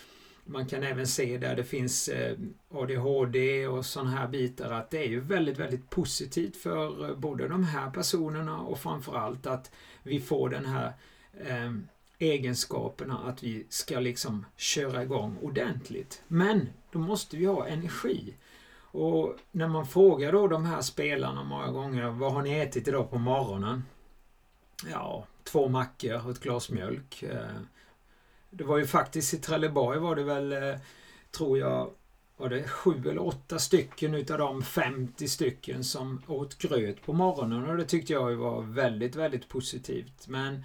man 0.46 0.68
kan 0.68 0.84
även 0.84 1.08
se 1.08 1.38
där 1.38 1.56
det 1.56 1.64
finns 1.64 2.08
eh, 2.08 2.38
ADHD 2.70 3.68
och 3.68 3.86
sådana 3.86 4.10
här 4.10 4.28
bitar 4.28 4.72
att 4.72 4.92
det 4.92 4.98
är 4.98 5.08
ju 5.08 5.20
väldigt, 5.20 5.58
väldigt 5.60 5.90
positivt 5.90 6.58
för 6.58 7.10
eh, 7.10 7.16
både 7.16 7.48
de 7.48 7.64
här 7.64 7.90
personerna 7.90 8.60
och 8.60 8.80
framförallt 8.80 9.48
att 9.48 9.72
vi 10.04 10.20
får 10.20 10.50
den 10.50 10.66
här 10.66 10.94
eh, 11.46 11.72
egenskaperna 12.20 13.20
att 13.20 13.44
vi 13.44 13.66
ska 13.70 14.00
liksom 14.00 14.46
köra 14.56 15.04
igång 15.04 15.38
ordentligt. 15.42 16.24
Men 16.28 16.70
då 16.92 17.00
måste 17.00 17.38
vi 17.38 17.46
ha 17.46 17.68
energi. 17.68 18.34
Och 18.92 19.36
när 19.52 19.68
man 19.68 19.88
frågar 19.88 20.32
då 20.32 20.48
de 20.48 20.66
här 20.66 20.82
spelarna 20.82 21.44
många 21.44 21.72
gånger, 21.72 22.10
vad 22.10 22.34
har 22.34 22.42
ni 22.42 22.60
ätit 22.60 22.88
idag 22.88 23.10
på 23.10 23.18
morgonen? 23.18 23.84
Ja, 24.92 25.26
två 25.44 25.68
mackor 25.68 26.26
och 26.26 26.32
ett 26.32 26.40
glas 26.40 26.70
mjölk. 26.70 27.24
Eh, 27.24 27.62
det 28.50 28.64
var 28.64 28.78
ju 28.78 28.88
faktiskt 28.88 29.34
i 29.34 29.38
Trelleborg 29.38 30.00
var 30.00 30.16
det 30.16 30.24
väl, 30.24 30.52
eh, 30.52 30.80
tror 31.32 31.58
jag, 31.58 31.90
var 32.38 32.50
det 32.50 32.64
sju 32.64 32.94
eller 33.10 33.26
åtta 33.28 33.60
stycken 33.60 34.14
utav 34.14 34.38
de 34.38 34.62
50 34.62 35.28
stycken 35.28 35.84
som 35.84 36.22
åt 36.28 36.58
gröt 36.58 37.02
på 37.02 37.14
morgonen 37.14 37.70
och 37.70 37.78
det 37.78 37.86
tyckte 37.86 38.14
jag 38.14 38.36
var 38.36 38.62
väldigt, 38.62 39.16
väldigt 39.16 39.50
positivt. 39.50 40.28
Men 40.28 40.64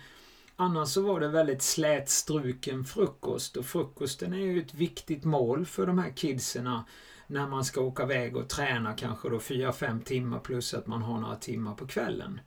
annars 0.57 0.89
så 0.89 1.03
var 1.03 1.21
det 1.21 1.29
väldigt 1.29 1.63
slätstruken 1.63 2.85
frukost 2.85 3.57
och 3.57 3.67
frukosten 3.67 4.33
är 4.33 4.39
ju 4.39 4.63
ett 4.63 4.75
viktigt 4.75 5.25
mål 5.25 5.67
för 5.67 5.87
de 5.87 5.99
här 5.99 6.11
kidserna 6.11 6.85
när 7.27 7.47
man 7.47 7.65
ska 7.65 7.81
åka 7.81 8.03
iväg 8.03 8.37
och 8.37 8.49
träna 8.49 8.93
kanske 8.93 9.29
då 9.29 9.39
4-5 9.39 10.03
timmar 10.03 10.39
plus 10.39 10.75
att 10.75 10.87
man 10.87 11.03
har 11.03 11.21
några 11.21 11.37
timmar 11.37 11.75
på 11.75 11.87
kvällen. 11.87 12.41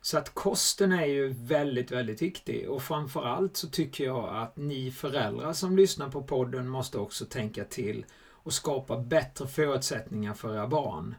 Så 0.00 0.18
att 0.18 0.34
kosten 0.34 0.92
är 0.92 1.06
ju 1.06 1.28
väldigt, 1.28 1.90
väldigt 1.90 2.22
viktig 2.22 2.70
och 2.70 2.82
framförallt 2.82 3.56
så 3.56 3.68
tycker 3.68 4.04
jag 4.04 4.36
att 4.36 4.56
ni 4.56 4.90
föräldrar 4.90 5.52
som 5.52 5.76
lyssnar 5.76 6.08
på 6.08 6.22
podden 6.22 6.68
måste 6.68 6.98
också 6.98 7.24
tänka 7.24 7.64
till 7.64 8.04
och 8.30 8.52
skapa 8.52 8.98
bättre 8.98 9.46
förutsättningar 9.46 10.34
för 10.34 10.54
era 10.54 10.66
barn. 10.66 11.14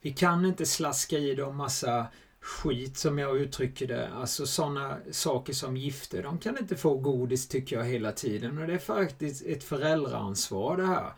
Vi 0.00 0.12
kan 0.12 0.46
inte 0.46 0.66
slaska 0.66 1.18
i 1.18 1.34
dem 1.34 1.56
massa 1.56 2.06
skit 2.42 2.96
som 2.96 3.18
jag 3.18 3.36
uttrycker 3.36 3.86
det. 3.86 4.08
Alltså 4.08 4.46
sådana 4.46 4.98
saker 5.10 5.52
som 5.52 5.76
gifter. 5.76 6.22
De 6.22 6.38
kan 6.38 6.58
inte 6.58 6.76
få 6.76 6.96
godis 6.96 7.48
tycker 7.48 7.76
jag 7.76 7.84
hela 7.84 8.12
tiden 8.12 8.58
och 8.58 8.66
det 8.66 8.74
är 8.74 8.78
faktiskt 8.78 9.46
ett 9.46 9.64
föräldraansvar 9.64 10.76
det 10.76 10.86
här. 10.86 11.12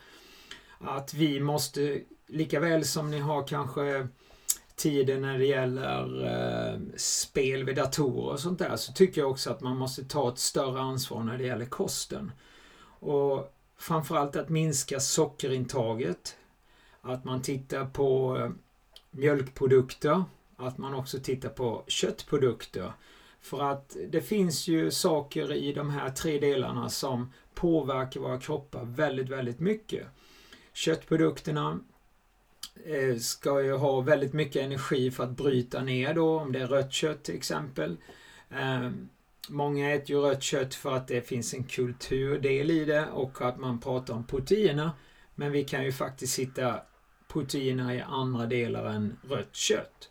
Att 0.79 1.15
vi 1.15 1.41
måste, 1.41 2.01
lika 2.27 2.61
väl 2.61 2.85
som 2.85 3.11
ni 3.11 3.19
har 3.19 3.47
kanske 3.47 4.09
tiden 4.77 5.23
när 5.23 5.39
det 5.39 5.47
gäller 5.47 6.25
eh, 6.27 6.81
spel 6.97 7.65
vid 7.65 7.77
datorer 7.77 8.33
och 8.33 8.41
sånt 8.41 8.59
där 8.59 8.77
så 8.77 8.93
tycker 8.93 9.21
jag 9.21 9.31
också 9.31 9.51
att 9.51 9.61
man 9.61 9.77
måste 9.77 10.05
ta 10.05 10.29
ett 10.29 10.39
större 10.39 10.81
ansvar 10.81 11.23
när 11.23 11.39
det 11.39 11.45
gäller 11.45 11.67
kosten. 11.67 12.33
Och 13.01 13.55
framförallt 13.79 14.37
att 14.37 14.49
minska 14.49 15.01
sockerintaget. 15.01 16.37
Att 17.01 17.25
man 17.25 17.43
tittar 17.43 17.85
på 17.85 18.39
eh, 18.39 18.51
mjölkprodukter. 19.11 20.25
Att 20.57 20.79
man 20.79 20.95
också 20.95 21.21
tittar 21.21 21.49
på 21.49 21.85
köttprodukter. 21.87 22.93
För 23.41 23.63
att 23.63 23.97
det 24.09 24.21
finns 24.21 24.69
ju 24.69 24.91
saker 24.91 25.53
i 25.53 25.73
de 25.73 25.91
här 25.91 26.11
tre 26.11 26.39
delarna 26.39 26.89
som 26.89 27.33
påverkar 27.55 28.21
våra 28.21 28.41
kroppar 28.41 28.85
väldigt, 28.85 29.29
väldigt 29.29 29.61
mycket. 29.61 30.07
Köttprodukterna 30.73 31.81
eh, 32.85 33.17
ska 33.17 33.63
ju 33.63 33.73
ha 33.73 34.01
väldigt 34.01 34.33
mycket 34.33 34.63
energi 34.63 35.11
för 35.11 35.25
att 35.25 35.37
bryta 35.37 35.83
ner 35.83 36.15
då, 36.15 36.39
om 36.39 36.53
det 36.53 36.61
är 36.61 36.67
rött 36.67 36.93
kött 36.93 37.23
till 37.23 37.37
exempel. 37.37 37.97
Eh, 38.51 38.91
många 39.49 39.95
äter 39.95 40.11
ju 40.11 40.23
rött 40.23 40.43
kött 40.43 40.75
för 40.75 40.97
att 40.97 41.09
det 41.09 41.29
finns 41.29 41.55
en 41.55 41.65
kulturdel 41.65 42.71
i 42.71 42.85
det 42.85 43.07
och 43.07 43.43
att 43.43 43.59
man 43.59 43.81
pratar 43.81 44.15
om 44.15 44.27
proteiner. 44.27 44.91
Men 45.35 45.53
vi 45.53 45.65
kan 45.65 45.85
ju 45.85 45.93
faktiskt 45.93 46.39
hitta 46.39 46.81
proteiner 47.29 47.93
i 47.93 48.01
andra 48.01 48.47
delar 48.47 48.85
än 48.85 49.17
rött 49.29 49.55
kött. 49.55 50.11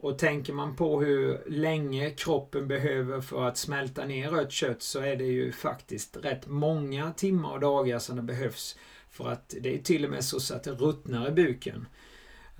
Och 0.00 0.18
tänker 0.18 0.52
man 0.52 0.76
på 0.76 1.00
hur 1.00 1.42
länge 1.46 2.10
kroppen 2.10 2.68
behöver 2.68 3.20
för 3.20 3.48
att 3.48 3.56
smälta 3.56 4.04
ner 4.04 4.30
rött 4.30 4.52
kött 4.52 4.82
så 4.82 5.00
är 5.00 5.16
det 5.16 5.24
ju 5.24 5.52
faktiskt 5.52 6.16
rätt 6.16 6.46
många 6.46 7.12
timmar 7.12 7.52
och 7.52 7.60
dagar 7.60 7.98
som 7.98 8.16
det 8.16 8.22
behövs 8.22 8.78
för 9.10 9.28
att 9.28 9.54
det 9.60 9.74
är 9.74 9.82
till 9.82 10.04
och 10.04 10.10
med 10.10 10.24
så 10.24 10.54
att 10.54 10.64
det 10.64 10.70
ruttnar 10.70 11.28
i 11.28 11.30
buken. 11.30 11.86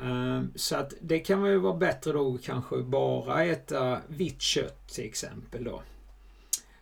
Ehm, 0.03 0.53
så 0.55 0.77
att 0.77 0.95
det 1.01 1.19
kan 1.19 1.43
väl 1.43 1.59
vara 1.59 1.77
bättre 1.77 2.13
då 2.13 2.39
kanske 2.43 2.79
bara 2.79 3.45
äta 3.45 4.01
vitt 4.09 4.43
kött 4.43 4.89
till 4.89 5.05
exempel 5.05 5.65
då. 5.65 5.83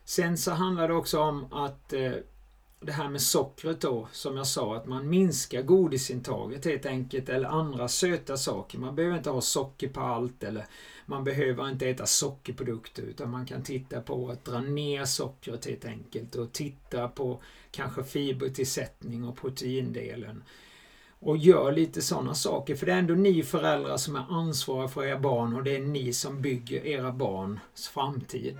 Sen 0.04 0.38
så 0.38 0.50
handlar 0.50 0.88
det 0.88 0.94
också 0.94 1.20
om 1.20 1.52
att 1.52 1.92
eh, 1.92 2.12
det 2.80 2.92
här 2.92 3.08
med 3.08 3.22
sockret 3.22 3.80
då, 3.80 4.08
som 4.12 4.36
jag 4.36 4.46
sa, 4.46 4.76
att 4.76 4.86
man 4.86 5.08
minskar 5.08 5.62
godisintaget 5.62 6.64
helt 6.64 6.86
enkelt, 6.86 7.28
eller 7.28 7.48
andra 7.48 7.88
söta 7.88 8.36
saker. 8.36 8.78
Man 8.78 8.94
behöver 8.94 9.16
inte 9.16 9.30
ha 9.30 9.40
socker 9.40 9.88
på 9.88 10.00
allt, 10.00 10.42
eller 10.42 10.66
man 11.06 11.24
behöver 11.24 11.68
inte 11.68 11.88
äta 11.88 12.06
sockerprodukter, 12.06 13.02
utan 13.02 13.30
man 13.30 13.46
kan 13.46 13.62
titta 13.62 14.00
på 14.00 14.28
att 14.28 14.44
dra 14.44 14.60
ner 14.60 15.04
sockret 15.04 15.66
helt 15.66 15.84
enkelt 15.84 16.34
och 16.34 16.52
titta 16.52 17.08
på 17.08 17.42
kanske 17.70 18.04
fibertillsättning 18.04 19.24
och 19.24 19.36
proteindelen. 19.36 20.42
Och 21.18 21.36
gör 21.36 21.72
lite 21.72 22.02
sådana 22.02 22.34
saker, 22.34 22.74
för 22.74 22.86
det 22.86 22.92
är 22.92 22.98
ändå 22.98 23.14
ni 23.14 23.42
föräldrar 23.42 23.96
som 23.96 24.16
är 24.16 24.24
ansvariga 24.28 24.88
för 24.88 25.04
era 25.04 25.18
barn 25.18 25.54
och 25.54 25.64
det 25.64 25.76
är 25.76 25.80
ni 25.80 26.12
som 26.12 26.42
bygger 26.42 26.86
era 26.86 27.12
barns 27.12 27.88
framtid. 27.88 28.56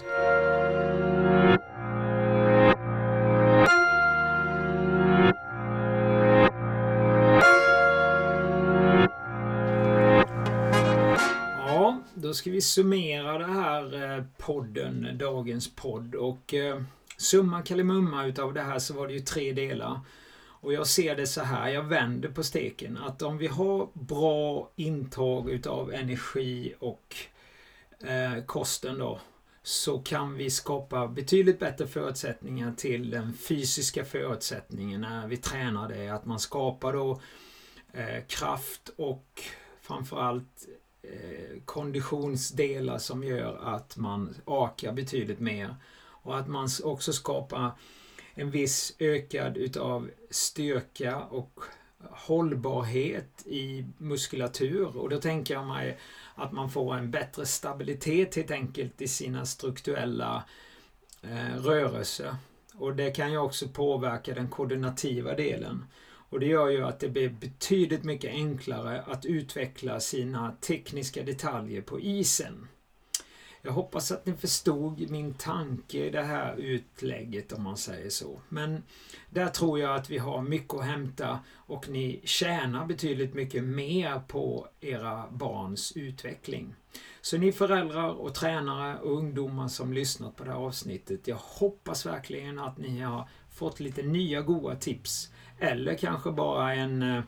Ska 12.37 12.51
vi 12.51 12.61
summera 12.61 13.39
det 13.39 13.53
här 13.53 14.17
eh, 14.17 14.25
podden, 14.39 15.19
dagens 15.19 15.75
podd. 15.75 16.15
Och 16.15 16.55
eh, 16.55 16.83
summa 17.17 17.63
kalimumma 17.63 18.27
utav 18.27 18.55
det 18.55 18.63
här 18.63 18.79
så 18.79 18.95
var 18.95 19.07
det 19.07 19.15
ju 19.15 19.21
tre 19.21 19.53
delar. 19.53 20.01
Och 20.61 20.73
jag 20.73 20.87
ser 20.87 21.17
det 21.17 21.27
så 21.27 21.43
här, 21.43 21.69
jag 21.69 21.83
vänder 21.83 22.29
på 22.29 22.43
steken, 22.43 22.99
att 22.99 23.23
om 23.23 23.39
vi 23.39 23.47
har 23.47 23.89
bra 23.93 24.71
intag 24.77 25.51
utav 25.51 25.93
energi 25.93 26.75
och 26.79 27.17
eh, 28.07 28.45
kosten 28.47 28.99
då, 28.99 29.21
så 29.63 29.99
kan 29.99 30.35
vi 30.35 30.51
skapa 30.51 31.09
betydligt 31.09 31.59
bättre 31.59 31.87
förutsättningar 31.87 32.73
till 32.73 33.11
den 33.11 33.33
fysiska 33.33 34.05
förutsättningen 34.05 35.01
när 35.01 35.27
vi 35.27 35.37
tränar 35.37 35.89
det. 35.89 36.09
Att 36.09 36.25
man 36.25 36.41
skapar 36.41 36.93
då 36.93 37.21
eh, 37.93 38.25
kraft 38.29 38.91
och 38.97 39.43
framförallt 39.81 40.67
Eh, 41.13 41.61
konditionsdelar 41.65 42.99
som 42.99 43.25
gör 43.25 43.59
att 43.63 43.97
man 43.97 44.35
akar 44.45 44.93
betydligt 44.93 45.41
mer. 45.41 45.75
Och 46.09 46.39
att 46.39 46.49
man 46.49 46.69
också 46.85 47.13
skapar 47.13 47.71
en 48.35 48.51
viss 48.51 48.97
ökad 48.99 49.57
utav 49.57 50.11
styrka 50.31 51.19
och 51.19 51.61
hållbarhet 51.99 53.47
i 53.47 53.85
muskulatur. 53.99 54.97
Och 54.97 55.09
då 55.09 55.21
tänker 55.21 55.55
jag 55.55 55.67
mig 55.67 55.99
att 56.35 56.53
man 56.53 56.71
får 56.71 56.95
en 56.95 57.11
bättre 57.11 57.47
stabilitet 57.47 58.37
helt 58.37 58.51
enkelt 58.51 59.03
i 59.03 59.09
sina 59.09 59.47
strukturella 59.47 60.45
eh, 61.23 61.57
rörelser. 61.63 62.37
Och 62.75 62.97
det 62.97 63.11
kan 63.11 63.33
ju 63.33 63.39
också 63.39 63.69
påverka 63.69 64.35
den 64.35 64.49
koordinativa 64.49 65.35
delen. 65.35 65.85
Och 66.29 66.41
det 66.41 66.47
gör 66.47 66.69
ju 66.69 66.85
att 66.85 67.01
det 67.01 67.09
blir 67.09 67.29
betydligt 67.29 68.05
mycket 68.05 68.31
enklare 68.31 69.03
att 69.03 69.25
utveckla 69.27 70.01
sina 70.01 70.53
tekniska 70.61 71.23
detaljer 71.23 71.83
på 71.83 72.01
isen. 72.01 72.69
Jag 73.67 73.73
hoppas 73.73 74.13
att 74.13 74.27
ni 74.27 74.33
förstod 74.33 75.11
min 75.11 75.35
tanke 75.35 76.07
i 76.07 76.11
det 76.11 76.23
här 76.23 76.57
utlägget 76.57 77.53
om 77.53 77.63
man 77.63 77.77
säger 77.77 78.11
så. 78.11 78.41
Men 78.49 78.83
där 79.31 79.49
tror 79.49 79.79
jag 79.79 79.95
att 79.95 80.11
vi 80.11 80.19
har 80.19 80.43
mycket 80.43 80.75
att 80.75 80.85
hämta 80.85 81.41
och 81.55 81.89
ni 81.89 82.21
tjänar 82.25 82.87
betydligt 82.87 83.35
mycket 83.35 83.65
mer 83.65 84.21
på 84.29 84.69
era 84.81 85.25
barns 85.31 85.93
utveckling. 85.97 86.75
Så 87.21 87.39
ni 87.39 87.53
föräldrar 87.53 88.09
och 88.09 88.35
tränare 88.35 88.99
och 88.99 89.13
ungdomar 89.13 89.69
som 89.69 89.93
lyssnat 89.93 90.37
på 90.37 90.45
det 90.45 90.51
här 90.51 90.59
avsnittet. 90.59 91.29
Jag 91.29 91.37
hoppas 91.37 92.07
verkligen 92.07 92.59
att 92.59 92.79
ni 92.79 93.01
har 93.01 93.29
fått 93.57 93.81
lite 93.81 94.03
nya 94.03 94.41
goda 94.41 94.77
tips. 94.77 95.33
Eller 95.59 95.95
kanske 95.95 96.31
bara 96.31 96.75
en 96.75 97.03
eh, 97.03 97.23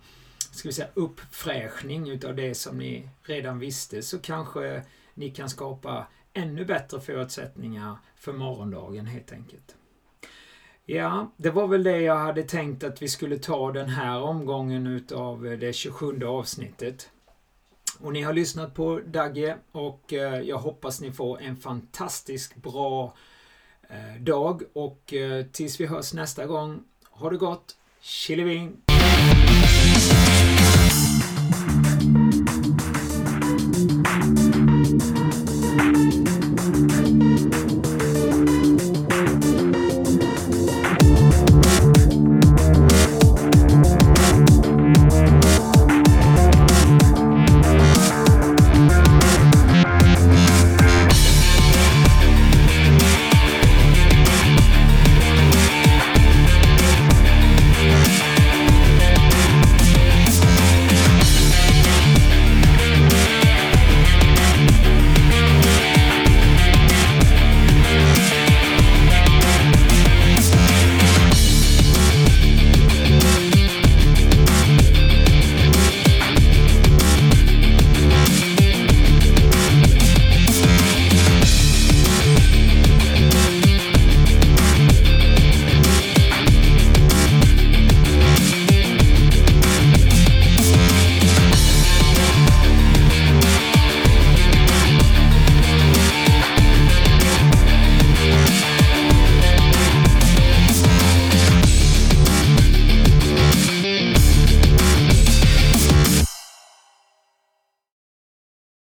ska 0.51 0.69
vi 0.69 0.73
säga, 0.73 0.89
uppfräschning 0.95 2.09
utav 2.11 2.37
det 2.37 2.55
som 2.55 2.79
ni 2.79 3.09
redan 3.23 3.59
visste. 3.59 4.03
Så 4.03 4.19
kanske 4.19 4.83
ni 5.15 5.31
kan 5.31 5.49
skapa 5.49 6.07
ännu 6.33 6.65
bättre 6.65 7.01
förutsättningar 7.01 7.97
för 8.17 8.33
morgondagen 8.33 9.07
helt 9.07 9.33
enkelt. 9.33 9.77
Ja, 10.85 11.33
det 11.37 11.51
var 11.51 11.67
väl 11.67 11.83
det 11.83 12.01
jag 12.01 12.17
hade 12.17 12.43
tänkt 12.43 12.85
att 12.85 13.03
vi 13.03 13.09
skulle 13.09 13.39
ta 13.39 13.73
den 13.73 13.89
här 13.89 14.21
omgången 14.21 14.87
utav 14.87 15.47
eh, 15.47 15.59
det 15.59 15.73
27 15.73 16.25
avsnittet. 16.25 17.11
Och 18.01 18.13
ni 18.13 18.23
har 18.23 18.33
lyssnat 18.33 18.75
på 18.75 19.01
Dagge 19.07 19.57
och 19.73 20.13
eh, 20.13 20.41
jag 20.41 20.59
hoppas 20.59 21.01
ni 21.01 21.13
får 21.13 21.41
en 21.41 21.57
fantastiskt 21.57 22.57
bra 22.57 23.15
Eh, 23.91 24.21
dag 24.21 24.63
och 24.73 25.15
eh, 25.15 25.45
tills 25.47 25.81
vi 25.81 25.87
hörs 25.87 26.15
nästa 26.15 26.47
gång, 26.47 26.81
ha 27.11 27.31
det 27.31 27.37
gott! 27.37 27.77
Chiliving! 28.01 28.88